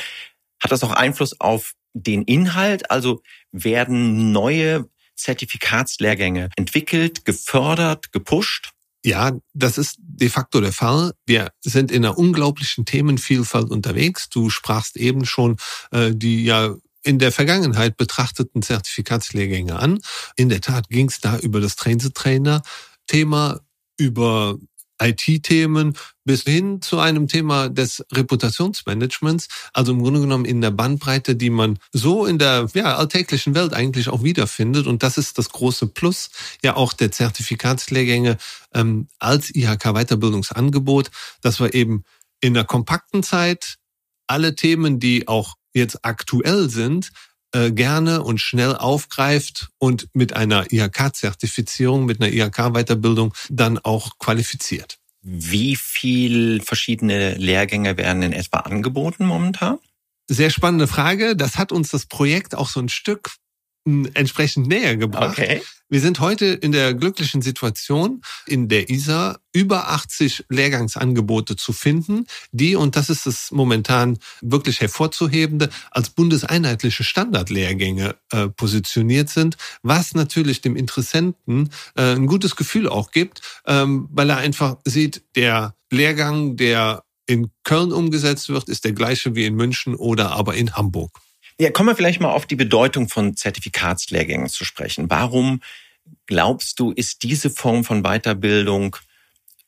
Hat 0.59 0.71
das 0.71 0.83
auch 0.83 0.93
Einfluss 0.93 1.39
auf 1.39 1.73
den 1.93 2.23
Inhalt? 2.23 2.89
Also 2.89 3.21
werden 3.51 4.31
neue 4.31 4.89
Zertifikatslehrgänge 5.15 6.49
entwickelt, 6.55 7.25
gefördert, 7.25 8.11
gepusht? 8.11 8.71
Ja, 9.03 9.31
das 9.53 9.77
ist 9.77 9.97
de 9.99 10.29
facto 10.29 10.61
der 10.61 10.73
Fall. 10.73 11.13
Wir 11.25 11.51
sind 11.61 11.91
in 11.91 12.05
einer 12.05 12.17
unglaublichen 12.17 12.85
Themenvielfalt 12.85 13.71
unterwegs. 13.71 14.29
Du 14.29 14.49
sprachst 14.49 14.95
eben 14.95 15.25
schon 15.25 15.57
äh, 15.91 16.11
die 16.13 16.43
ja 16.43 16.75
in 17.03 17.17
der 17.17 17.31
Vergangenheit 17.31 17.97
betrachteten 17.97 18.61
Zertifikatslehrgänge 18.61 19.77
an. 19.77 19.99
In 20.35 20.49
der 20.49 20.61
Tat 20.61 20.89
ging 20.89 21.07
es 21.07 21.19
da 21.19 21.37
über 21.39 21.59
das 21.59 21.75
Train-the-Trainer-Thema, 21.75 23.59
über 23.97 24.57
IT-Themen 25.01 25.97
bis 26.23 26.43
hin 26.43 26.81
zu 26.81 26.99
einem 26.99 27.27
Thema 27.27 27.69
des 27.69 28.05
Reputationsmanagements, 28.11 29.47
also 29.73 29.91
im 29.91 30.01
Grunde 30.01 30.21
genommen 30.21 30.45
in 30.45 30.61
der 30.61 30.71
Bandbreite, 30.71 31.35
die 31.35 31.49
man 31.49 31.79
so 31.91 32.25
in 32.25 32.37
der 32.37 32.67
ja, 32.73 32.95
alltäglichen 32.97 33.55
Welt 33.55 33.73
eigentlich 33.73 34.09
auch 34.09 34.23
wiederfindet. 34.23 34.87
Und 34.87 35.03
das 35.03 35.17
ist 35.17 35.37
das 35.37 35.49
große 35.49 35.87
Plus 35.87 36.29
ja 36.63 36.75
auch 36.75 36.93
der 36.93 37.11
Zertifikatslehrgänge 37.11 38.37
ähm, 38.73 39.07
als 39.19 39.53
IHK-Weiterbildungsangebot, 39.53 41.09
dass 41.41 41.59
wir 41.59 41.73
eben 41.73 42.03
in 42.39 42.55
einer 42.55 42.65
kompakten 42.65 43.23
Zeit 43.23 43.77
alle 44.27 44.55
Themen, 44.55 44.99
die 44.99 45.27
auch 45.27 45.55
jetzt 45.73 46.05
aktuell 46.05 46.69
sind, 46.69 47.11
äh, 47.53 47.71
gerne 47.71 48.23
und 48.23 48.39
schnell 48.39 48.75
aufgreift 48.75 49.69
und 49.77 50.07
mit 50.13 50.33
einer 50.33 50.71
IHK-Zertifizierung, 50.71 52.05
mit 52.05 52.21
einer 52.21 52.31
IHK-Weiterbildung 52.31 53.33
dann 53.49 53.77
auch 53.77 54.17
qualifiziert. 54.19 54.99
Wie 55.21 55.75
viel 55.75 56.61
verschiedene 56.61 57.35
Lehrgänge 57.35 57.97
werden 57.97 58.23
in 58.23 58.33
etwa 58.33 58.59
angeboten 58.59 59.25
momentan? 59.25 59.77
Sehr 60.27 60.49
spannende 60.49 60.87
Frage. 60.87 61.35
Das 61.35 61.57
hat 61.57 61.71
uns 61.71 61.89
das 61.89 62.05
Projekt 62.05 62.55
auch 62.55 62.69
so 62.69 62.79
ein 62.79 62.89
Stück 62.89 63.31
entsprechend 63.85 64.67
näher 64.67 64.97
gebracht. 64.97 65.39
Okay. 65.39 65.61
Wir 65.91 65.99
sind 65.99 66.21
heute 66.21 66.45
in 66.45 66.71
der 66.71 66.93
glücklichen 66.93 67.41
Situation, 67.41 68.21
in 68.47 68.69
der 68.69 68.89
ISA 68.89 69.39
über 69.51 69.89
80 69.89 70.45
Lehrgangsangebote 70.47 71.57
zu 71.57 71.73
finden, 71.73 72.27
die, 72.53 72.77
und 72.77 72.95
das 72.95 73.09
ist 73.09 73.27
es 73.27 73.51
momentan 73.51 74.17
wirklich 74.41 74.79
hervorzuhebende, 74.79 75.69
als 75.89 76.09
bundeseinheitliche 76.11 77.03
Standardlehrgänge 77.03 78.15
äh, 78.31 78.47
positioniert 78.47 79.29
sind, 79.29 79.57
was 79.83 80.13
natürlich 80.13 80.61
dem 80.61 80.77
Interessenten 80.77 81.71
äh, 81.97 82.15
ein 82.15 82.27
gutes 82.27 82.55
Gefühl 82.55 82.87
auch 82.87 83.11
gibt, 83.11 83.41
ähm, 83.65 84.07
weil 84.11 84.29
er 84.29 84.37
einfach 84.37 84.77
sieht, 84.85 85.23
der 85.35 85.75
Lehrgang, 85.89 86.55
der 86.55 87.03
in 87.25 87.51
Köln 87.65 87.91
umgesetzt 87.91 88.47
wird, 88.47 88.69
ist 88.69 88.85
der 88.85 88.93
gleiche 88.93 89.35
wie 89.35 89.45
in 89.45 89.55
München 89.55 89.95
oder 89.95 90.31
aber 90.31 90.55
in 90.55 90.73
Hamburg. 90.73 91.19
Ja, 91.61 91.69
kommen 91.69 91.89
wir 91.89 91.95
vielleicht 91.95 92.19
mal 92.19 92.31
auf 92.31 92.47
die 92.47 92.55
Bedeutung 92.55 93.07
von 93.07 93.37
Zertifikatslehrgängen 93.37 94.49
zu 94.49 94.65
sprechen. 94.65 95.11
Warum 95.11 95.61
glaubst 96.25 96.79
du, 96.79 96.89
ist 96.89 97.21
diese 97.21 97.51
Form 97.51 97.83
von 97.83 98.01
Weiterbildung 98.01 98.95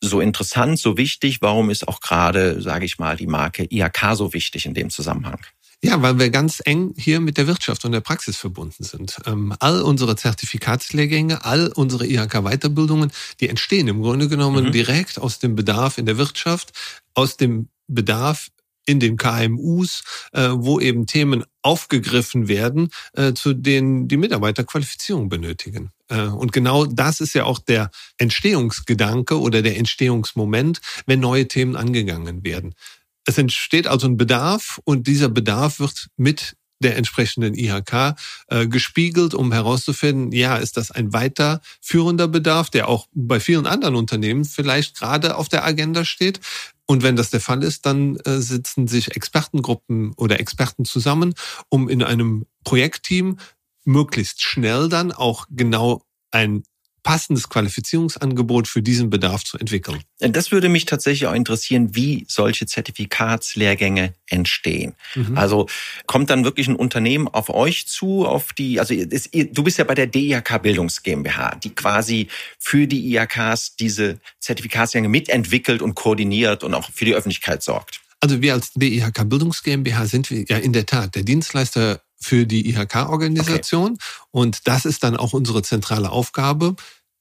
so 0.01 0.19
interessant, 0.19 0.79
so 0.79 0.97
wichtig? 0.97 1.43
Warum 1.43 1.69
ist 1.69 1.87
auch 1.87 2.01
gerade, 2.01 2.63
sage 2.63 2.85
ich 2.85 2.97
mal, 2.97 3.15
die 3.15 3.27
Marke 3.27 3.67
IHK 3.69 4.15
so 4.15 4.33
wichtig 4.33 4.65
in 4.65 4.73
dem 4.73 4.89
Zusammenhang? 4.89 5.45
Ja, 5.83 6.01
weil 6.01 6.17
wir 6.17 6.31
ganz 6.31 6.63
eng 6.65 6.95
hier 6.97 7.19
mit 7.19 7.37
der 7.37 7.45
Wirtschaft 7.45 7.85
und 7.85 7.91
der 7.91 8.01
Praxis 8.01 8.37
verbunden 8.37 8.83
sind. 8.83 9.19
Ähm, 9.27 9.53
all 9.59 9.83
unsere 9.83 10.15
Zertifikatslehrgänge, 10.15 11.45
all 11.45 11.67
unsere 11.75 12.07
IHK-Weiterbildungen, 12.07 13.11
die 13.39 13.49
entstehen 13.49 13.87
im 13.87 14.01
Grunde 14.01 14.27
genommen 14.29 14.65
mhm. 14.65 14.71
direkt 14.71 15.19
aus 15.19 15.37
dem 15.37 15.53
Bedarf 15.53 15.99
in 15.99 16.07
der 16.07 16.17
Wirtschaft, 16.17 16.73
aus 17.13 17.37
dem 17.37 17.67
Bedarf 17.87 18.49
in 18.85 18.99
den 18.99 19.17
KMUs, 19.17 20.03
äh, 20.31 20.49
wo 20.51 20.79
eben 20.79 21.05
Themen 21.05 21.43
aufgegriffen 21.61 22.47
werden, 22.47 22.89
äh, 23.13 23.33
zu 23.33 23.53
denen 23.53 24.07
die 24.07 24.17
Mitarbeiter 24.17 24.63
Qualifizierung 24.63 25.29
benötigen. 25.29 25.91
Äh, 26.09 26.23
und 26.23 26.51
genau 26.51 26.85
das 26.85 27.21
ist 27.21 27.33
ja 27.33 27.45
auch 27.45 27.59
der 27.59 27.89
Entstehungsgedanke 28.17 29.39
oder 29.39 29.61
der 29.61 29.77
Entstehungsmoment, 29.77 30.81
wenn 31.05 31.19
neue 31.19 31.47
Themen 31.47 31.75
angegangen 31.75 32.43
werden. 32.43 32.75
Es 33.25 33.37
entsteht 33.37 33.87
also 33.87 34.07
ein 34.07 34.17
Bedarf 34.17 34.81
und 34.83 35.07
dieser 35.07 35.29
Bedarf 35.29 35.79
wird 35.79 36.09
mit 36.17 36.55
der 36.83 36.97
entsprechenden 36.97 37.55
IHK 37.55 38.15
äh, 38.47 38.67
gespiegelt, 38.67 39.33
um 39.33 39.51
herauszufinden, 39.51 40.31
ja, 40.31 40.57
ist 40.57 40.77
das 40.77 40.91
ein 40.91 41.13
weiterführender 41.13 42.27
Bedarf, 42.27 42.69
der 42.69 42.87
auch 42.87 43.07
bei 43.13 43.39
vielen 43.39 43.65
anderen 43.65 43.95
Unternehmen 43.95 44.45
vielleicht 44.45 44.97
gerade 44.97 45.37
auf 45.37 45.49
der 45.49 45.65
Agenda 45.65 46.05
steht. 46.05 46.41
Und 46.85 47.03
wenn 47.03 47.15
das 47.15 47.29
der 47.29 47.39
Fall 47.39 47.63
ist, 47.63 47.85
dann 47.85 48.17
äh, 48.17 48.39
sitzen 48.39 48.87
sich 48.87 49.15
Expertengruppen 49.15 50.13
oder 50.15 50.39
Experten 50.39 50.85
zusammen, 50.85 51.33
um 51.69 51.87
in 51.89 52.03
einem 52.03 52.45
Projektteam 52.63 53.37
möglichst 53.85 54.41
schnell 54.41 54.89
dann 54.89 55.11
auch 55.11 55.45
genau 55.49 56.03
ein 56.31 56.63
passendes 57.03 57.49
Qualifizierungsangebot 57.49 58.67
für 58.67 58.81
diesen 58.81 59.09
Bedarf 59.09 59.43
zu 59.43 59.57
entwickeln. 59.57 60.01
Das 60.19 60.51
würde 60.51 60.69
mich 60.69 60.85
tatsächlich 60.85 61.27
auch 61.27 61.33
interessieren, 61.33 61.95
wie 61.95 62.25
solche 62.27 62.65
Zertifikatslehrgänge 62.65 64.13
entstehen. 64.27 64.95
Mhm. 65.15 65.37
Also 65.37 65.67
kommt 66.07 66.29
dann 66.29 66.45
wirklich 66.45 66.67
ein 66.67 66.75
Unternehmen 66.75 67.27
auf 67.27 67.49
euch 67.49 67.87
zu, 67.87 68.25
auf 68.25 68.53
die, 68.53 68.79
also 68.79 68.93
ist, 68.93 69.29
du 69.33 69.63
bist 69.63 69.77
ja 69.77 69.83
bei 69.83 69.95
der 69.95 70.07
DIHK 70.07 70.61
Bildungs 70.61 71.03
GmbH, 71.03 71.55
die 71.55 71.75
quasi 71.75 72.29
für 72.57 72.87
die 72.87 73.13
IHKs 73.13 73.75
diese 73.75 74.19
Zertifikatslehrgänge 74.39 75.09
mitentwickelt 75.09 75.81
und 75.81 75.95
koordiniert 75.95 76.63
und 76.63 76.73
auch 76.73 76.89
für 76.89 77.05
die 77.05 77.13
Öffentlichkeit 77.13 77.61
sorgt. 77.61 78.01
Also 78.21 78.41
wir 78.41 78.53
als 78.53 78.71
DIHK 78.71 79.27
Bildungs 79.27 79.63
GmbH 79.63 80.05
sind 80.05 80.31
wir 80.31 80.45
ja 80.47 80.57
in 80.57 80.71
der 80.71 80.85
Tat 80.85 81.15
der 81.15 81.23
Dienstleister 81.23 82.01
für 82.23 82.45
die 82.45 82.69
IHK-Organisation. 82.69 83.91
Okay. 83.91 84.27
Und 84.31 84.67
das 84.67 84.85
ist 84.85 85.03
dann 85.03 85.17
auch 85.17 85.33
unsere 85.33 85.61
zentrale 85.61 86.09
Aufgabe. 86.09 86.75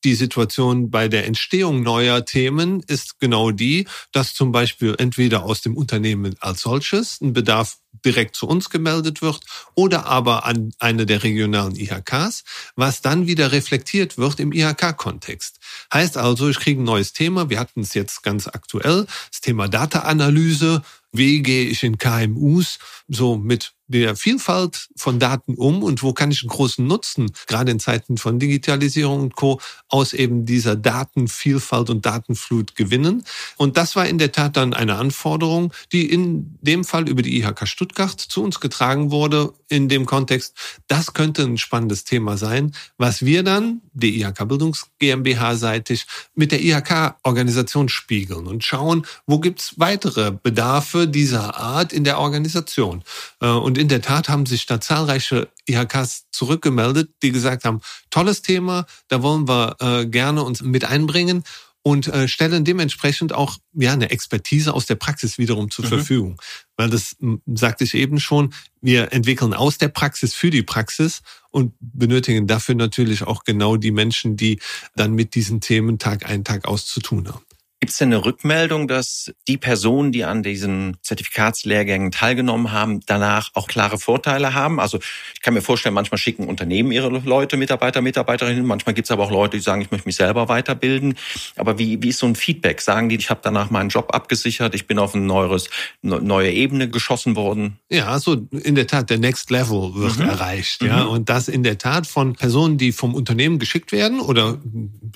Die 0.04 0.14
Situation 0.16 0.90
bei 0.90 1.06
der 1.06 1.26
Entstehung 1.26 1.82
neuer 1.82 2.24
Themen 2.24 2.82
ist 2.88 3.20
genau 3.20 3.52
die, 3.52 3.86
dass 4.10 4.34
zum 4.34 4.50
Beispiel 4.50 4.96
entweder 4.98 5.44
aus 5.44 5.60
dem 5.60 5.76
Unternehmen 5.76 6.34
als 6.40 6.62
solches 6.62 7.20
ein 7.20 7.32
Bedarf 7.32 7.78
direkt 8.04 8.34
zu 8.34 8.48
uns 8.48 8.68
gemeldet 8.68 9.22
wird 9.22 9.44
oder 9.76 10.06
aber 10.06 10.44
an 10.44 10.72
eine 10.80 11.06
der 11.06 11.22
regionalen 11.22 11.76
IHKs, 11.76 12.42
was 12.74 13.00
dann 13.00 13.28
wieder 13.28 13.52
reflektiert 13.52 14.18
wird 14.18 14.40
im 14.40 14.50
IHK-Kontext. 14.50 15.60
Heißt 15.92 16.16
also, 16.16 16.48
ich 16.48 16.58
kriege 16.58 16.80
ein 16.80 16.84
neues 16.84 17.12
Thema. 17.12 17.48
Wir 17.48 17.60
hatten 17.60 17.82
es 17.82 17.94
jetzt 17.94 18.24
ganz 18.24 18.48
aktuell, 18.48 19.06
das 19.30 19.40
Thema 19.40 19.68
Data-Analyse. 19.68 20.82
Wie 21.12 21.42
gehe 21.42 21.66
ich 21.66 21.84
in 21.84 21.98
KMUs 21.98 22.78
so 23.06 23.36
mit 23.36 23.74
der 23.92 24.16
Vielfalt 24.16 24.88
von 24.96 25.18
Daten 25.18 25.54
um 25.54 25.82
und 25.82 26.02
wo 26.02 26.12
kann 26.12 26.30
ich 26.30 26.42
einen 26.42 26.50
großen 26.50 26.84
Nutzen, 26.86 27.30
gerade 27.46 27.70
in 27.70 27.78
Zeiten 27.78 28.16
von 28.16 28.38
Digitalisierung 28.38 29.20
und 29.20 29.36
Co., 29.36 29.60
aus 29.88 30.12
eben 30.12 30.46
dieser 30.46 30.74
Datenvielfalt 30.74 31.90
und 31.90 32.04
Datenflut 32.06 32.74
gewinnen. 32.74 33.24
Und 33.56 33.76
das 33.76 33.94
war 33.94 34.06
in 34.06 34.18
der 34.18 34.32
Tat 34.32 34.56
dann 34.56 34.74
eine 34.74 34.96
Anforderung, 34.96 35.72
die 35.92 36.10
in 36.10 36.58
dem 36.62 36.84
Fall 36.84 37.08
über 37.08 37.22
die 37.22 37.38
IHK 37.38 37.68
Stuttgart 37.68 38.18
zu 38.18 38.42
uns 38.42 38.58
getragen 38.60 39.10
wurde, 39.10 39.52
in 39.68 39.88
dem 39.88 40.06
Kontext, 40.06 40.54
das 40.88 41.14
könnte 41.14 41.42
ein 41.42 41.58
spannendes 41.58 42.04
Thema 42.04 42.36
sein, 42.36 42.74
was 42.98 43.24
wir 43.24 43.42
dann, 43.42 43.80
die 43.92 44.20
IHK 44.20 44.48
Bildungs 44.48 44.88
GmbH-seitig, 44.98 46.06
mit 46.34 46.52
der 46.52 46.62
IHK-Organisation 46.62 47.88
spiegeln 47.88 48.46
und 48.46 48.64
schauen, 48.64 49.06
wo 49.26 49.38
gibt's 49.38 49.74
weitere 49.78 50.30
Bedarfe 50.30 51.08
dieser 51.08 51.56
Art 51.56 51.92
in 51.92 52.04
der 52.04 52.18
Organisation. 52.18 53.02
Äh, 53.40 53.48
und 53.48 53.78
in 53.82 53.88
der 53.88 54.00
Tat 54.00 54.28
haben 54.28 54.46
sich 54.46 54.66
da 54.66 54.80
zahlreiche 54.80 55.48
IHKs 55.68 56.26
zurückgemeldet, 56.30 57.10
die 57.20 57.32
gesagt 57.32 57.64
haben, 57.64 57.80
tolles 58.10 58.40
Thema, 58.40 58.86
da 59.08 59.22
wollen 59.22 59.48
wir 59.48 59.76
äh, 59.80 60.06
gerne 60.06 60.44
uns 60.44 60.62
mit 60.62 60.84
einbringen 60.84 61.42
und 61.82 62.06
äh, 62.06 62.28
stellen 62.28 62.64
dementsprechend 62.64 63.32
auch 63.32 63.58
ja 63.72 63.92
eine 63.92 64.10
Expertise 64.10 64.72
aus 64.72 64.86
der 64.86 64.94
Praxis 64.94 65.36
wiederum 65.36 65.68
zur 65.68 65.84
mhm. 65.84 65.88
Verfügung. 65.88 66.42
Weil 66.76 66.90
das 66.90 67.16
sagte 67.56 67.82
ich 67.82 67.94
eben 67.94 68.20
schon, 68.20 68.54
wir 68.80 69.12
entwickeln 69.12 69.52
aus 69.52 69.78
der 69.78 69.88
Praxis 69.88 70.32
für 70.32 70.50
die 70.50 70.62
Praxis 70.62 71.22
und 71.50 71.74
benötigen 71.80 72.46
dafür 72.46 72.76
natürlich 72.76 73.24
auch 73.24 73.42
genau 73.42 73.76
die 73.76 73.90
Menschen, 73.90 74.36
die 74.36 74.60
dann 74.94 75.12
mit 75.12 75.34
diesen 75.34 75.60
Themen 75.60 75.98
Tag 75.98 76.24
ein, 76.24 76.44
Tag 76.44 76.68
aus 76.68 76.86
zu 76.86 77.00
tun 77.00 77.26
haben. 77.26 77.44
Gibt 77.82 77.90
es 77.90 77.98
denn 77.98 78.12
eine 78.12 78.24
Rückmeldung, 78.24 78.86
dass 78.86 79.32
die 79.48 79.56
Personen, 79.56 80.12
die 80.12 80.22
an 80.22 80.44
diesen 80.44 80.98
Zertifikatslehrgängen 81.02 82.12
teilgenommen 82.12 82.70
haben, 82.70 83.00
danach 83.06 83.50
auch 83.54 83.66
klare 83.66 83.98
Vorteile 83.98 84.54
haben? 84.54 84.78
Also 84.78 85.00
ich 85.34 85.40
kann 85.42 85.52
mir 85.52 85.62
vorstellen, 85.62 85.92
manchmal 85.92 86.18
schicken 86.18 86.46
Unternehmen 86.46 86.92
ihre 86.92 87.08
Leute, 87.08 87.56
Mitarbeiter, 87.56 88.00
Mitarbeiterinnen. 88.00 88.64
Manchmal 88.64 88.94
gibt 88.94 89.06
es 89.06 89.10
aber 89.10 89.24
auch 89.24 89.32
Leute, 89.32 89.56
die 89.56 89.62
sagen, 89.64 89.82
ich 89.82 89.90
möchte 89.90 90.06
mich 90.06 90.14
selber 90.14 90.48
weiterbilden. 90.48 91.16
Aber 91.56 91.76
wie, 91.76 92.00
wie 92.00 92.10
ist 92.10 92.20
so 92.20 92.26
ein 92.26 92.36
Feedback? 92.36 92.80
Sagen 92.80 93.08
die, 93.08 93.16
ich 93.16 93.30
habe 93.30 93.40
danach 93.42 93.70
meinen 93.70 93.88
Job 93.88 94.14
abgesichert, 94.14 94.76
ich 94.76 94.86
bin 94.86 95.00
auf 95.00 95.16
eine 95.16 95.24
neues, 95.24 95.68
neue 96.02 96.52
Ebene 96.52 96.88
geschossen 96.88 97.34
worden? 97.34 97.80
Ja, 97.88 98.06
also 98.06 98.46
in 98.62 98.76
der 98.76 98.86
Tat, 98.86 99.10
der 99.10 99.18
Next 99.18 99.50
Level 99.50 99.96
wird 99.96 100.20
mhm. 100.20 100.28
erreicht. 100.28 100.82
Ja, 100.82 101.02
mhm. 101.02 101.10
Und 101.10 101.28
das 101.28 101.48
in 101.48 101.64
der 101.64 101.78
Tat 101.78 102.06
von 102.06 102.34
Personen, 102.34 102.78
die 102.78 102.92
vom 102.92 103.16
Unternehmen 103.16 103.58
geschickt 103.58 103.90
werden 103.90 104.20
oder 104.20 104.60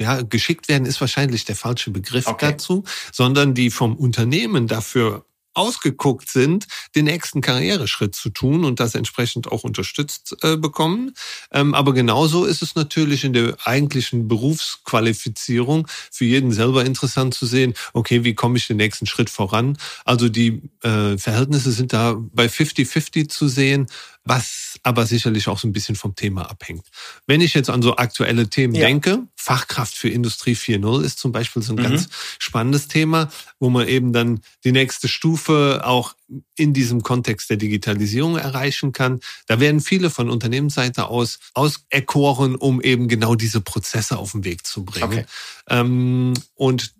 ja, 0.00 0.22
geschickt 0.22 0.66
werden 0.66 0.84
ist 0.84 1.00
wahrscheinlich 1.00 1.44
der 1.44 1.54
falsche 1.54 1.92
Begriff. 1.92 2.26
Okay 2.26 2.55
dazu, 2.56 2.84
sondern 3.12 3.54
die 3.54 3.70
vom 3.70 3.96
Unternehmen 3.96 4.66
dafür 4.66 5.24
ausgeguckt 5.56 6.28
sind, 6.28 6.66
den 6.94 7.06
nächsten 7.06 7.40
Karriereschritt 7.40 8.14
zu 8.14 8.28
tun 8.28 8.64
und 8.64 8.78
das 8.78 8.94
entsprechend 8.94 9.50
auch 9.50 9.64
unterstützt 9.64 10.36
äh, 10.42 10.56
bekommen. 10.56 11.14
Ähm, 11.50 11.74
aber 11.74 11.94
genauso 11.94 12.44
ist 12.44 12.60
es 12.60 12.74
natürlich 12.74 13.24
in 13.24 13.32
der 13.32 13.56
eigentlichen 13.64 14.28
Berufsqualifizierung 14.28 15.88
für 16.10 16.26
jeden 16.26 16.52
selber 16.52 16.84
interessant 16.84 17.32
zu 17.32 17.46
sehen, 17.46 17.72
okay, 17.94 18.22
wie 18.22 18.34
komme 18.34 18.58
ich 18.58 18.66
den 18.66 18.76
nächsten 18.76 19.06
Schritt 19.06 19.30
voran? 19.30 19.78
Also 20.04 20.28
die 20.28 20.60
äh, 20.82 21.16
Verhältnisse 21.16 21.72
sind 21.72 21.94
da 21.94 22.16
bei 22.18 22.46
50-50 22.46 23.28
zu 23.28 23.48
sehen 23.48 23.86
was 24.26 24.78
aber 24.82 25.06
sicherlich 25.06 25.48
auch 25.48 25.58
so 25.58 25.66
ein 25.66 25.72
bisschen 25.72 25.94
vom 25.94 26.14
Thema 26.14 26.50
abhängt. 26.50 26.84
Wenn 27.26 27.40
ich 27.40 27.54
jetzt 27.54 27.70
an 27.70 27.80
so 27.80 27.96
aktuelle 27.96 28.48
Themen 28.48 28.74
ja. 28.74 28.86
denke, 28.86 29.22
Fachkraft 29.36 29.94
für 29.94 30.08
Industrie 30.08 30.54
4.0 30.54 31.02
ist 31.02 31.18
zum 31.18 31.32
Beispiel 31.32 31.62
so 31.62 31.72
ein 31.72 31.76
mhm. 31.76 31.82
ganz 31.82 32.08
spannendes 32.38 32.88
Thema, 32.88 33.30
wo 33.60 33.70
man 33.70 33.86
eben 33.86 34.12
dann 34.12 34.40
die 34.64 34.72
nächste 34.72 35.06
Stufe 35.08 35.82
auch 35.84 36.14
in 36.56 36.74
diesem 36.74 37.02
Kontext 37.04 37.48
der 37.50 37.56
Digitalisierung 37.56 38.36
erreichen 38.36 38.90
kann. 38.90 39.20
Da 39.46 39.60
werden 39.60 39.80
viele 39.80 40.10
von 40.10 40.28
Unternehmensseite 40.28 41.06
aus 41.06 41.38
auserkoren, 41.54 42.56
um 42.56 42.80
eben 42.80 43.06
genau 43.06 43.36
diese 43.36 43.60
Prozesse 43.60 44.18
auf 44.18 44.32
den 44.32 44.44
Weg 44.44 44.66
zu 44.66 44.84
bringen. 44.84 45.04
Okay. 45.04 45.24
Ähm, 45.68 46.34
und 46.56 46.95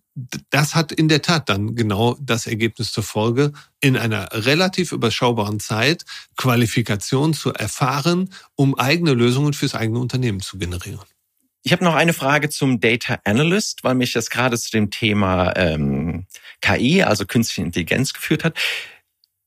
das 0.51 0.75
hat 0.75 0.93
in 0.93 1.09
der 1.09 1.21
Tat 1.21 1.49
dann 1.49 1.75
genau 1.75 2.17
das 2.21 2.47
Ergebnis 2.47 2.91
zur 2.91 3.05
Folge, 3.05 3.53
in 3.81 3.97
einer 3.97 4.29
relativ 4.33 4.93
überschaubaren 4.93 5.61
Zeit 5.61 6.05
Qualifikation 6.37 7.35
zu 7.35 7.53
erfahren, 7.53 8.31
um 8.55 8.79
eigene 8.79 9.13
Lösungen 9.13 9.53
fürs 9.53 9.75
eigene 9.75 9.99
Unternehmen 9.99 10.41
zu 10.41 10.59
generieren. 10.59 11.05
Ich 11.63 11.73
habe 11.73 11.85
noch 11.85 11.95
eine 11.95 12.13
Frage 12.13 12.49
zum 12.49 12.81
Data 12.81 13.19
Analyst, 13.25 13.85
weil 13.85 13.97
mich 13.97 14.13
das 14.13 14.31
gerade 14.31 14.57
zu 14.57 14.71
dem 14.71 14.91
Thema 14.91 15.53
ähm, 15.57 16.27
KI, 16.63 17.03
also 17.03 17.27
künstliche 17.27 17.63
Intelligenz, 17.63 18.13
geführt 18.15 18.45
hat. 18.45 18.57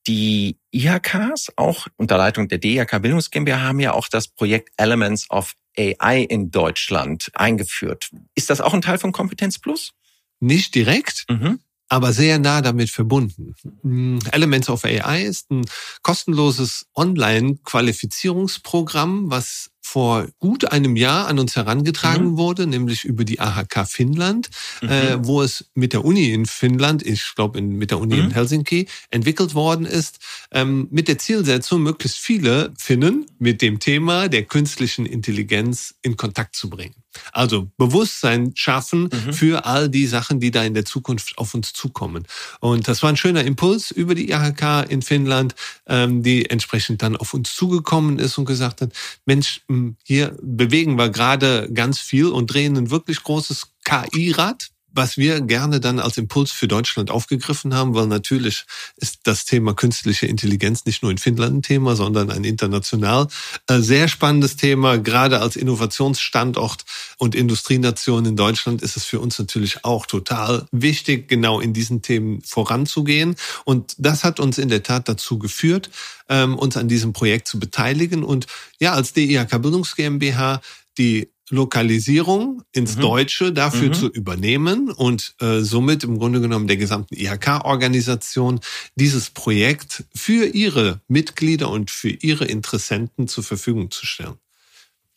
Die 0.06 0.58
IHKs, 0.70 1.52
auch 1.56 1.86
unter 1.96 2.16
Leitung 2.16 2.48
der 2.48 2.58
DIHK 2.58 3.00
Bildungs 3.02 3.30
GmbH, 3.30 3.60
haben 3.60 3.80
ja 3.80 3.92
auch 3.92 4.06
das 4.06 4.28
Projekt 4.28 4.70
Elements 4.76 5.30
of 5.30 5.54
AI 5.78 6.22
in 6.22 6.50
Deutschland 6.50 7.30
eingeführt. 7.34 8.10
Ist 8.34 8.50
das 8.50 8.60
auch 8.60 8.74
ein 8.74 8.82
Teil 8.82 8.98
von 8.98 9.12
Kompetenz 9.12 9.58
Plus? 9.58 9.92
Nicht 10.40 10.74
direkt, 10.74 11.24
mhm. 11.28 11.60
aber 11.88 12.12
sehr 12.12 12.38
nah 12.38 12.60
damit 12.62 12.90
verbunden. 12.90 13.54
Hm, 13.82 14.20
Elements 14.32 14.68
of 14.68 14.84
AI 14.84 15.24
ist 15.24 15.50
ein 15.50 15.64
kostenloses 16.02 16.86
Online-Qualifizierungsprogramm, 16.94 19.30
was 19.30 19.70
vor 19.82 20.28
gut 20.38 20.70
einem 20.70 20.94
Jahr 20.94 21.26
an 21.26 21.38
uns 21.38 21.56
herangetragen 21.56 22.32
mhm. 22.32 22.36
wurde, 22.36 22.66
nämlich 22.66 23.04
über 23.04 23.24
die 23.24 23.40
AHK 23.40 23.88
Finnland, 23.88 24.50
mhm. 24.82 24.88
äh, 24.88 25.26
wo 25.26 25.42
es 25.42 25.70
mit 25.74 25.92
der 25.92 26.04
Uni 26.04 26.30
in 26.30 26.46
Finnland, 26.46 27.04
ich 27.04 27.34
glaube 27.34 27.60
mit 27.60 27.90
der 27.90 27.98
Uni 27.98 28.16
mhm. 28.16 28.24
in 28.24 28.30
Helsinki, 28.30 28.88
entwickelt 29.10 29.54
worden 29.54 29.86
ist, 29.86 30.18
ähm, 30.52 30.88
mit 30.90 31.08
der 31.08 31.18
Zielsetzung, 31.18 31.82
möglichst 31.82 32.18
viele 32.18 32.72
Finnen 32.78 33.26
mit 33.38 33.62
dem 33.62 33.80
Thema 33.80 34.28
der 34.28 34.44
künstlichen 34.44 35.06
Intelligenz 35.06 35.94
in 36.02 36.16
Kontakt 36.16 36.54
zu 36.54 36.70
bringen. 36.70 36.99
Also 37.32 37.70
Bewusstsein 37.76 38.52
schaffen 38.54 39.10
mhm. 39.12 39.32
für 39.32 39.64
all 39.66 39.88
die 39.88 40.06
Sachen, 40.06 40.40
die 40.40 40.50
da 40.50 40.62
in 40.62 40.74
der 40.74 40.84
Zukunft 40.84 41.36
auf 41.38 41.54
uns 41.54 41.72
zukommen. 41.72 42.26
Und 42.60 42.88
das 42.88 43.02
war 43.02 43.10
ein 43.10 43.16
schöner 43.16 43.44
Impuls 43.44 43.90
über 43.90 44.14
die 44.14 44.30
IHK 44.30 44.86
in 44.88 45.02
Finnland, 45.02 45.54
ähm, 45.86 46.22
die 46.22 46.48
entsprechend 46.48 47.02
dann 47.02 47.16
auf 47.16 47.34
uns 47.34 47.54
zugekommen 47.54 48.18
ist 48.18 48.38
und 48.38 48.44
gesagt 48.44 48.80
hat, 48.80 48.92
Mensch, 49.26 49.62
hier 50.04 50.36
bewegen 50.42 50.96
wir 50.96 51.08
gerade 51.08 51.70
ganz 51.72 51.98
viel 51.98 52.26
und 52.26 52.52
drehen 52.52 52.76
ein 52.76 52.90
wirklich 52.90 53.22
großes 53.22 53.68
KI-Rad 53.84 54.70
was 54.92 55.16
wir 55.16 55.40
gerne 55.40 55.80
dann 55.80 55.98
als 55.98 56.18
Impuls 56.18 56.50
für 56.50 56.68
Deutschland 56.68 57.10
aufgegriffen 57.10 57.74
haben, 57.74 57.94
weil 57.94 58.06
natürlich 58.06 58.64
ist 58.96 59.20
das 59.24 59.44
Thema 59.44 59.74
künstliche 59.74 60.26
Intelligenz 60.26 60.84
nicht 60.84 61.02
nur 61.02 61.10
in 61.10 61.18
Finnland 61.18 61.56
ein 61.56 61.62
Thema, 61.62 61.96
sondern 61.96 62.30
ein 62.30 62.44
international 62.44 63.28
äh, 63.68 63.78
sehr 63.78 64.08
spannendes 64.08 64.56
Thema. 64.56 64.98
Gerade 64.98 65.40
als 65.40 65.56
Innovationsstandort 65.56 66.84
und 67.18 67.34
Industrienation 67.34 68.24
in 68.24 68.36
Deutschland 68.36 68.82
ist 68.82 68.96
es 68.96 69.04
für 69.04 69.20
uns 69.20 69.38
natürlich 69.38 69.84
auch 69.84 70.06
total 70.06 70.66
wichtig, 70.72 71.28
genau 71.28 71.60
in 71.60 71.72
diesen 71.72 72.02
Themen 72.02 72.42
voranzugehen. 72.42 73.36
Und 73.64 73.94
das 73.98 74.24
hat 74.24 74.40
uns 74.40 74.58
in 74.58 74.68
der 74.68 74.82
Tat 74.82 75.08
dazu 75.08 75.38
geführt, 75.38 75.90
ähm, 76.28 76.58
uns 76.58 76.76
an 76.76 76.88
diesem 76.88 77.12
Projekt 77.12 77.48
zu 77.48 77.58
beteiligen 77.58 78.24
und 78.24 78.46
ja, 78.78 78.92
als 78.94 79.12
DIHK 79.12 79.60
Bildungs 79.62 79.96
GmbH 79.96 80.60
die 80.98 81.30
Lokalisierung 81.50 82.62
ins 82.72 82.96
mhm. 82.96 83.00
Deutsche 83.00 83.52
dafür 83.52 83.88
mhm. 83.88 83.94
zu 83.94 84.08
übernehmen 84.08 84.90
und 84.90 85.34
äh, 85.40 85.60
somit 85.60 86.04
im 86.04 86.18
Grunde 86.18 86.40
genommen 86.40 86.66
der 86.66 86.76
gesamten 86.76 87.14
IHK-Organisation 87.14 88.60
dieses 88.94 89.30
Projekt 89.30 90.04
für 90.14 90.46
ihre 90.46 91.00
Mitglieder 91.08 91.70
und 91.70 91.90
für 91.90 92.10
ihre 92.10 92.46
Interessenten 92.46 93.28
zur 93.28 93.44
Verfügung 93.44 93.90
zu 93.90 94.06
stellen. 94.06 94.36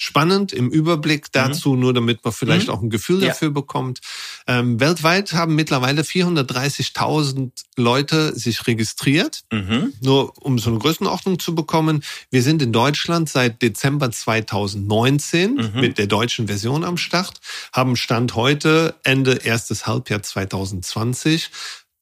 Spannend 0.03 0.51
im 0.51 0.69
Überblick 0.69 1.27
mhm. 1.27 1.29
dazu, 1.31 1.73
mhm. 1.73 1.79
nur 1.79 1.93
damit 1.93 2.23
man 2.23 2.33
vielleicht 2.33 2.67
mhm. 2.67 2.73
auch 2.73 2.81
ein 2.81 2.89
Gefühl 2.89 3.21
ja. 3.21 3.29
dafür 3.29 3.51
bekommt. 3.51 4.01
Ähm, 4.47 4.79
weltweit 4.79 5.33
haben 5.33 5.55
mittlerweile 5.55 6.01
430.000 6.01 7.51
Leute 7.77 8.37
sich 8.37 8.67
registriert. 8.67 9.43
Mhm. 9.51 9.93
Nur 10.01 10.33
um 10.43 10.59
so 10.59 10.69
eine 10.69 10.79
Größenordnung 10.79 11.39
zu 11.39 11.55
bekommen. 11.55 12.03
Wir 12.29 12.43
sind 12.43 12.61
in 12.61 12.73
Deutschland 12.73 13.29
seit 13.29 13.61
Dezember 13.61 14.11
2019 14.11 15.55
mhm. 15.55 15.71
mit 15.75 15.97
der 15.97 16.07
deutschen 16.07 16.47
Version 16.47 16.83
am 16.83 16.97
Start, 16.97 17.39
haben 17.71 17.95
Stand 17.95 18.35
heute 18.35 18.95
Ende 19.03 19.35
erstes 19.35 19.87
Halbjahr 19.87 20.21
2020 20.21 21.49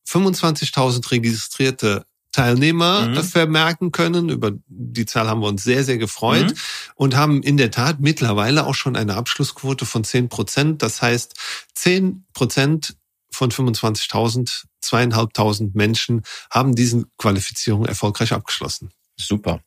25.000 0.07 1.11
registrierte 1.11 2.05
Teilnehmer 2.31 3.07
mhm. 3.07 3.23
vermerken 3.23 3.91
können. 3.91 4.29
Über 4.29 4.51
die 4.67 5.05
Zahl 5.05 5.27
haben 5.27 5.41
wir 5.41 5.47
uns 5.47 5.63
sehr, 5.63 5.83
sehr 5.83 5.97
gefreut 5.97 6.51
mhm. 6.51 6.57
und 6.95 7.15
haben 7.15 7.43
in 7.43 7.57
der 7.57 7.71
Tat 7.71 7.99
mittlerweile 7.99 8.65
auch 8.65 8.75
schon 8.75 8.95
eine 8.95 9.15
Abschlussquote 9.15 9.85
von 9.85 10.03
10 10.03 10.29
Prozent. 10.29 10.81
Das 10.81 11.01
heißt, 11.01 11.35
10 11.75 12.25
Prozent 12.33 12.95
von 13.31 13.51
25.000, 13.51 14.63
zweieinhalbtausend 14.81 15.75
Menschen 15.75 16.23
haben 16.49 16.75
diese 16.75 17.05
Qualifizierung 17.17 17.85
erfolgreich 17.85 18.33
abgeschlossen. 18.33 18.91
Super. 19.17 19.61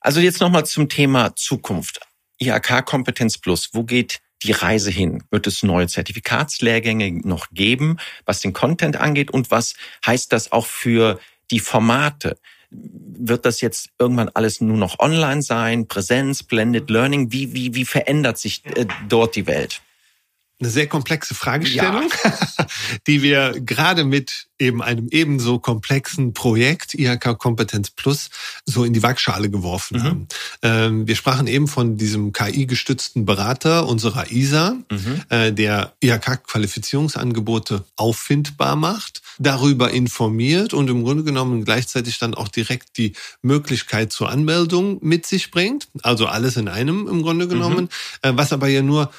Also 0.00 0.20
jetzt 0.20 0.40
nochmal 0.40 0.66
zum 0.66 0.88
Thema 0.88 1.34
Zukunft. 1.34 2.00
IHK 2.38 2.84
Kompetenz 2.84 3.38
Plus. 3.38 3.70
Wo 3.72 3.84
geht 3.84 4.20
die 4.42 4.52
Reise 4.52 4.90
hin? 4.90 5.24
Wird 5.30 5.46
es 5.46 5.62
neue 5.62 5.88
Zertifikatslehrgänge 5.88 7.22
noch 7.26 7.48
geben, 7.50 7.98
was 8.24 8.40
den 8.40 8.52
Content 8.52 8.96
angeht? 8.96 9.30
Und 9.30 9.50
was 9.50 9.74
heißt 10.04 10.32
das 10.32 10.52
auch 10.52 10.66
für 10.66 11.18
die 11.50 11.60
Formate. 11.60 12.38
Wird 12.70 13.46
das 13.46 13.60
jetzt 13.60 13.90
irgendwann 13.98 14.28
alles 14.30 14.60
nur 14.60 14.76
noch 14.76 14.98
online 14.98 15.42
sein, 15.42 15.86
Präsenz, 15.86 16.42
Blended 16.42 16.90
Learning? 16.90 17.32
Wie, 17.32 17.54
wie, 17.54 17.74
wie 17.74 17.84
verändert 17.84 18.38
sich 18.38 18.64
äh, 18.66 18.86
dort 19.08 19.36
die 19.36 19.46
Welt? 19.46 19.82
Eine 20.58 20.70
sehr 20.70 20.86
komplexe 20.86 21.34
Fragestellung, 21.34 22.10
ja. 22.24 22.66
die 23.06 23.20
wir 23.20 23.60
gerade 23.60 24.04
mit 24.04 24.46
eben 24.58 24.82
einem 24.82 25.08
ebenso 25.10 25.58
komplexen 25.58 26.32
Projekt 26.32 26.94
IHK 26.94 27.36
Kompetenz 27.36 27.90
Plus 27.90 28.30
so 28.64 28.84
in 28.84 28.94
die 28.94 29.02
Waagschale 29.02 29.50
geworfen 29.50 29.98
mhm. 29.98 30.02
haben. 30.02 30.28
Ähm, 30.62 31.06
wir 31.06 31.14
sprachen 31.14 31.46
eben 31.46 31.68
von 31.68 31.98
diesem 31.98 32.32
KI-gestützten 32.32 33.26
Berater 33.26 33.86
unserer 33.86 34.30
ISA, 34.30 34.76
mhm. 34.90 35.22
äh, 35.28 35.52
der 35.52 35.92
IHK-Qualifizierungsangebote 36.00 37.84
auffindbar 37.96 38.76
macht, 38.76 39.20
darüber 39.38 39.90
informiert 39.90 40.72
und 40.72 40.88
im 40.88 41.04
Grunde 41.04 41.24
genommen 41.24 41.66
gleichzeitig 41.66 42.18
dann 42.18 42.34
auch 42.34 42.48
direkt 42.48 42.96
die 42.96 43.12
Möglichkeit 43.42 44.10
zur 44.10 44.30
Anmeldung 44.30 44.98
mit 45.02 45.26
sich 45.26 45.50
bringt. 45.50 45.88
Also 46.02 46.26
alles 46.26 46.56
in 46.56 46.68
einem 46.68 47.08
im 47.08 47.20
Grunde 47.20 47.46
genommen, 47.46 47.90
mhm. 48.22 48.30
äh, 48.30 48.36
was 48.36 48.54
aber 48.54 48.68
ja 48.68 48.80
nur 48.80 49.10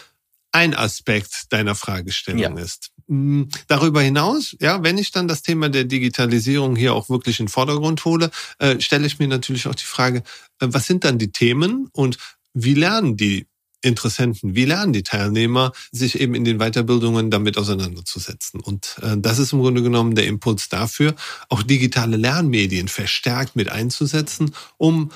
ein 0.58 0.74
Aspekt 0.74 1.52
deiner 1.52 1.76
Fragestellung 1.76 2.58
ja. 2.58 2.64
ist. 2.64 2.90
Hm, 3.08 3.48
darüber 3.68 4.02
hinaus, 4.02 4.56
ja, 4.60 4.82
wenn 4.82 4.98
ich 4.98 5.12
dann 5.12 5.28
das 5.28 5.44
Thema 5.44 5.70
der 5.70 5.84
Digitalisierung 5.84 6.76
hier 6.76 6.96
auch 6.96 7.10
wirklich 7.10 7.40
in 7.40 7.46
den 7.46 7.52
Vordergrund 7.52 8.04
hole, 8.06 8.32
äh, 8.58 8.80
stelle 8.82 9.06
ich 9.06 9.20
mir 9.20 9.28
natürlich 9.28 9.68
auch 9.68 9.76
die 9.76 9.86
Frage, 9.86 10.24
äh, 10.60 10.68
was 10.70 10.88
sind 10.88 11.04
dann 11.04 11.20
die 11.20 11.32
Themen 11.32 11.90
und 11.94 12.18
wie 12.56 12.74
lernen 12.74 13.18
die 13.18 13.46
Interessenten, 13.84 14.56
wie 14.56 14.66
lernen 14.66 14.94
die 14.94 15.04
Teilnehmer, 15.04 15.74
sich 15.92 16.20
eben 16.20 16.34
in 16.34 16.44
den 16.44 16.58
Weiterbildungen 16.58 17.30
damit 17.30 17.60
auseinanderzusetzen. 17.60 18.60
Und 18.60 18.96
äh, 19.04 19.16
das 19.16 19.38
ist 19.38 19.54
im 19.54 19.60
Grunde 19.60 19.84
genommen 19.84 20.16
der 20.16 20.26
Impuls 20.26 20.68
dafür, 20.68 21.14
auch 21.50 21.62
digitale 21.62 22.18
Lernmedien 22.18 22.88
verstärkt 22.88 23.56
mit 23.56 23.70
einzusetzen, 23.70 24.56
um 24.78 25.12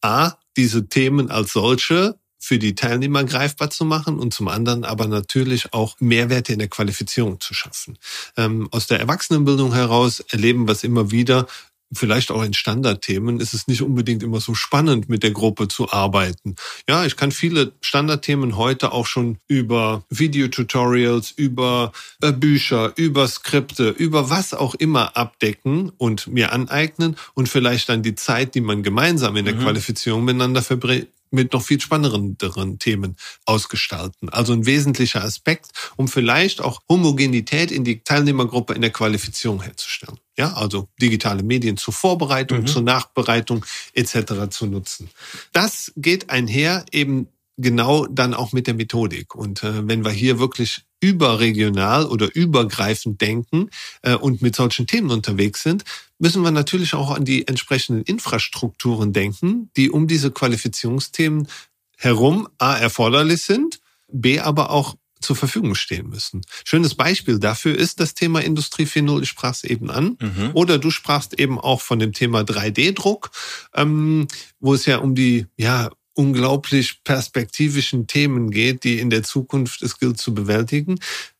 A, 0.00 0.32
diese 0.56 0.88
Themen 0.88 1.30
als 1.30 1.52
solche 1.52 2.18
für 2.38 2.58
die 2.58 2.74
Teilnehmer 2.74 3.24
greifbar 3.24 3.70
zu 3.70 3.84
machen 3.84 4.18
und 4.18 4.32
zum 4.32 4.48
anderen 4.48 4.84
aber 4.84 5.06
natürlich 5.06 5.72
auch 5.72 5.96
Mehrwerte 5.98 6.52
in 6.52 6.58
der 6.58 6.68
Qualifizierung 6.68 7.40
zu 7.40 7.54
schaffen. 7.54 7.98
Ähm, 8.36 8.68
aus 8.70 8.86
der 8.86 9.00
Erwachsenenbildung 9.00 9.72
heraus 9.74 10.20
erleben 10.20 10.66
wir 10.66 10.72
es 10.72 10.84
immer 10.84 11.10
wieder, 11.10 11.46
vielleicht 11.92 12.30
auch 12.30 12.42
in 12.42 12.54
Standardthemen 12.54 13.40
ist 13.40 13.54
es 13.54 13.66
nicht 13.66 13.82
unbedingt 13.82 14.22
immer 14.22 14.40
so 14.40 14.54
spannend, 14.54 15.08
mit 15.08 15.22
der 15.22 15.30
Gruppe 15.30 15.68
zu 15.68 15.90
arbeiten. 15.90 16.56
Ja, 16.88 17.04
ich 17.04 17.16
kann 17.16 17.32
viele 17.32 17.72
Standardthemen 17.80 18.56
heute 18.56 18.92
auch 18.92 19.06
schon 19.06 19.38
über 19.48 20.04
Videotutorials, 20.10 21.30
über 21.30 21.92
äh, 22.20 22.32
Bücher, 22.32 22.92
über 22.96 23.26
Skripte, 23.26 23.88
über 23.88 24.30
was 24.30 24.54
auch 24.54 24.74
immer 24.74 25.16
abdecken 25.16 25.90
und 25.96 26.26
mir 26.26 26.52
aneignen 26.52 27.16
und 27.34 27.48
vielleicht 27.48 27.88
dann 27.88 28.02
die 28.02 28.14
Zeit, 28.14 28.54
die 28.54 28.60
man 28.60 28.82
gemeinsam 28.82 29.36
in 29.36 29.44
der 29.44 29.54
mhm. 29.54 29.60
Qualifizierung 29.60 30.24
miteinander 30.24 30.62
verbringt, 30.62 31.08
mit 31.30 31.52
noch 31.52 31.62
viel 31.62 31.80
spannenderen 31.80 32.78
Themen 32.78 33.16
ausgestalten. 33.44 34.28
Also 34.28 34.52
ein 34.52 34.66
wesentlicher 34.66 35.22
Aspekt, 35.22 35.70
um 35.96 36.08
vielleicht 36.08 36.60
auch 36.60 36.80
Homogenität 36.88 37.70
in 37.70 37.84
die 37.84 38.02
Teilnehmergruppe 38.02 38.74
in 38.74 38.82
der 38.82 38.90
Qualifizierung 38.90 39.62
herzustellen. 39.62 40.18
Ja, 40.36 40.52
also 40.54 40.88
digitale 41.00 41.42
Medien 41.42 41.76
zur 41.76 41.94
Vorbereitung, 41.94 42.60
mhm. 42.60 42.66
zur 42.66 42.82
Nachbereitung 42.82 43.66
etc. 43.94 44.50
zu 44.50 44.66
nutzen. 44.66 45.10
Das 45.52 45.92
geht 45.96 46.30
einher 46.30 46.84
eben 46.92 47.28
genau 47.56 48.06
dann 48.06 48.34
auch 48.34 48.52
mit 48.52 48.66
der 48.66 48.74
Methodik. 48.74 49.34
Und 49.34 49.62
äh, 49.64 49.86
wenn 49.86 50.04
wir 50.04 50.12
hier 50.12 50.38
wirklich 50.38 50.84
überregional 51.00 52.06
oder 52.06 52.34
übergreifend 52.34 53.20
denken 53.20 53.70
äh, 54.02 54.14
und 54.14 54.42
mit 54.42 54.56
solchen 54.56 54.86
Themen 54.86 55.10
unterwegs 55.10 55.62
sind, 55.62 55.84
müssen 56.18 56.42
wir 56.42 56.50
natürlich 56.50 56.94
auch 56.94 57.10
an 57.10 57.24
die 57.24 57.46
entsprechenden 57.46 58.02
Infrastrukturen 58.02 59.12
denken, 59.12 59.70
die 59.76 59.90
um 59.90 60.08
diese 60.08 60.30
Qualifizierungsthemen 60.30 61.48
herum 61.96 62.48
A 62.58 62.76
erforderlich 62.76 63.42
sind, 63.42 63.80
B 64.10 64.40
aber 64.40 64.70
auch 64.70 64.96
zur 65.20 65.36
Verfügung 65.36 65.74
stehen 65.74 66.08
müssen. 66.08 66.42
Schönes 66.64 66.94
Beispiel 66.94 67.38
dafür 67.38 67.76
ist 67.76 68.00
das 68.00 68.14
Thema 68.14 68.40
Industrie 68.40 68.84
4.0. 68.84 69.22
Ich 69.22 69.28
sprach 69.28 69.52
es 69.52 69.64
eben 69.64 69.90
an. 69.90 70.16
Mhm. 70.20 70.50
Oder 70.54 70.78
du 70.78 70.90
sprachst 70.90 71.38
eben 71.38 71.58
auch 71.58 71.80
von 71.80 71.98
dem 71.98 72.12
Thema 72.12 72.42
3D-Druck, 72.42 73.30
ähm, 73.74 74.28
wo 74.60 74.74
es 74.74 74.86
ja 74.86 74.98
um 74.98 75.14
die 75.14 75.46
ja 75.56 75.90
unglaublich 76.18 77.04
perspektivischen 77.04 78.08
Themen 78.08 78.50
geht, 78.50 78.82
die 78.82 78.98
in 78.98 79.08
der 79.08 79.22
Zukunft 79.22 79.82
es 79.82 80.00
gilt 80.00 80.18
zu 80.18 80.34
bewältigen. 80.34 80.98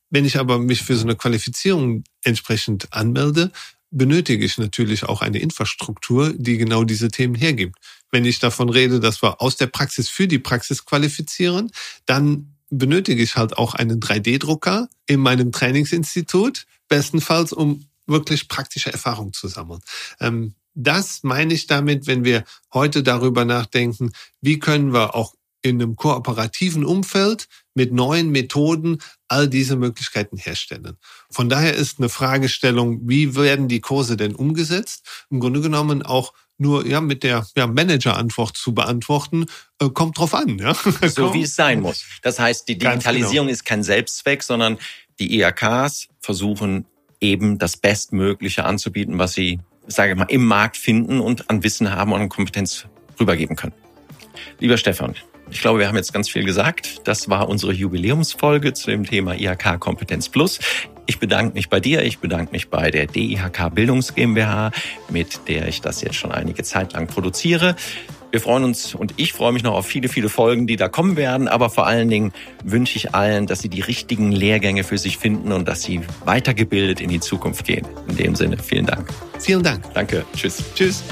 Wenn 0.08 0.24
ich 0.24 0.38
aber 0.38 0.60
mich 0.60 0.84
für 0.84 0.94
so 0.96 1.02
eine 1.02 1.16
Qualifizierung 1.16 2.04
entsprechend 2.22 2.92
anmelde, 2.92 3.50
benötige 3.90 4.44
ich 4.44 4.56
natürlich 4.56 5.02
auch 5.02 5.20
eine 5.20 5.40
Infrastruktur, 5.40 6.32
die 6.32 6.58
genau 6.58 6.84
diese 6.84 7.08
Themen 7.08 7.34
hergibt. 7.34 7.76
Wenn 8.12 8.24
ich 8.24 8.38
davon 8.38 8.68
rede, 8.68 9.00
dass 9.00 9.20
wir 9.20 9.42
aus 9.42 9.56
der 9.56 9.66
Praxis 9.66 10.08
für 10.08 10.28
die 10.28 10.38
Praxis 10.38 10.84
qualifizieren, 10.84 11.72
dann 12.06 12.54
benötige 12.70 13.20
ich 13.20 13.34
halt 13.34 13.58
auch 13.58 13.74
einen 13.74 13.98
3D-Drucker 13.98 14.88
in 15.06 15.18
meinem 15.18 15.50
Trainingsinstitut, 15.50 16.66
bestenfalls, 16.86 17.52
um 17.52 17.84
wirklich 18.06 18.46
praktische 18.46 18.92
Erfahrung 18.92 19.32
zu 19.32 19.48
sammeln. 19.48 19.80
Ähm, 20.20 20.54
das 20.78 21.24
meine 21.24 21.54
ich 21.54 21.66
damit, 21.66 22.06
wenn 22.06 22.24
wir 22.24 22.44
heute 22.72 23.02
darüber 23.02 23.44
nachdenken, 23.44 24.12
wie 24.40 24.58
können 24.60 24.92
wir 24.92 25.14
auch 25.14 25.34
in 25.60 25.82
einem 25.82 25.96
kooperativen 25.96 26.84
Umfeld 26.84 27.48
mit 27.74 27.92
neuen 27.92 28.30
Methoden 28.30 28.98
all 29.26 29.48
diese 29.48 29.74
Möglichkeiten 29.74 30.36
herstellen. 30.36 30.96
Von 31.30 31.48
daher 31.48 31.74
ist 31.74 31.98
eine 31.98 32.08
Fragestellung, 32.08 33.00
wie 33.08 33.34
werden 33.34 33.66
die 33.66 33.80
Kurse 33.80 34.16
denn 34.16 34.36
umgesetzt? 34.36 35.04
Im 35.30 35.40
Grunde 35.40 35.60
genommen 35.60 36.04
auch 36.04 36.32
nur 36.58 36.86
ja 36.86 37.00
mit 37.00 37.24
der 37.24 37.44
ja, 37.56 37.66
Manager-Antwort 37.66 38.56
zu 38.56 38.72
beantworten, 38.72 39.46
äh, 39.80 39.88
kommt 39.88 40.18
drauf 40.18 40.34
an. 40.34 40.58
Ja? 40.58 40.74
So 41.08 41.34
wie 41.34 41.42
es 41.42 41.56
sein 41.56 41.80
muss. 41.80 42.04
Das 42.22 42.38
heißt, 42.38 42.68
die 42.68 42.78
genau. 42.78 42.92
Digitalisierung 42.92 43.46
genau. 43.48 43.54
ist 43.54 43.64
kein 43.64 43.82
Selbstzweck, 43.82 44.44
sondern 44.44 44.78
die 45.18 45.40
IHKs 45.40 46.08
versuchen 46.20 46.86
eben 47.20 47.58
das 47.58 47.76
Bestmögliche 47.76 48.64
anzubieten, 48.64 49.18
was 49.18 49.32
sie 49.32 49.58
sage 49.88 50.12
ich 50.12 50.18
mal, 50.18 50.24
im 50.24 50.44
Markt 50.44 50.77
finden 50.77 51.20
und 51.20 51.51
an 51.51 51.64
Wissen 51.64 51.90
haben 51.90 52.12
und 52.12 52.20
an 52.20 52.29
Kompetenz 52.29 52.87
rübergeben 53.18 53.57
können. 53.57 53.74
Lieber 54.61 54.77
Stefan, 54.77 55.14
ich 55.51 55.61
glaube, 55.61 55.81
wir 55.81 55.88
haben 55.88 55.96
jetzt 55.96 56.12
ganz 56.12 56.29
viel 56.29 56.44
gesagt. 56.44 57.01
Das 57.09 57.29
war 57.29 57.48
unsere 57.48 57.72
Jubiläumsfolge 57.72 58.74
zu 58.74 58.90
dem 58.90 59.05
Thema 59.05 59.35
IHK 59.35 59.81
Kompetenz 59.81 60.29
Plus. 60.29 60.61
Ich 61.07 61.18
bedanke 61.18 61.55
mich 61.55 61.70
bei 61.70 61.81
dir, 61.81 62.03
ich 62.03 62.18
bedanke 62.18 62.53
mich 62.53 62.68
bei 62.68 62.90
der 62.90 63.07
DIHK 63.07 63.74
Bildungs 63.74 64.14
GmbH, 64.14 64.72
mit 65.09 65.48
der 65.48 65.66
ich 65.68 65.81
das 65.81 66.03
jetzt 66.03 66.16
schon 66.16 66.33
einige 66.33 66.62
Zeit 66.64 66.92
lang 66.92 67.07
produziere. 67.07 67.77
Wir 68.30 68.40
freuen 68.40 68.64
uns 68.64 68.94
und 68.94 69.14
ich 69.16 69.32
freue 69.32 69.52
mich 69.52 69.62
noch 69.62 69.74
auf 69.74 69.86
viele, 69.86 70.08
viele 70.08 70.28
Folgen, 70.28 70.66
die 70.66 70.76
da 70.76 70.88
kommen 70.88 71.16
werden. 71.16 71.48
Aber 71.48 71.70
vor 71.70 71.86
allen 71.86 72.08
Dingen 72.10 72.32
wünsche 72.62 72.96
ich 72.96 73.14
allen, 73.14 73.46
dass 73.46 73.60
sie 73.60 73.68
die 73.68 73.80
richtigen 73.80 74.32
Lehrgänge 74.32 74.84
für 74.84 74.98
sich 74.98 75.16
finden 75.16 75.52
und 75.52 75.66
dass 75.66 75.82
sie 75.82 76.02
weitergebildet 76.24 77.00
in 77.00 77.08
die 77.08 77.20
Zukunft 77.20 77.64
gehen. 77.64 77.86
In 78.08 78.16
dem 78.16 78.34
Sinne, 78.34 78.58
vielen 78.58 78.86
Dank. 78.86 79.08
Vielen 79.38 79.62
Dank. 79.62 79.82
Danke. 79.94 80.24
Tschüss. 80.36 80.62
Tschüss. 80.74 81.02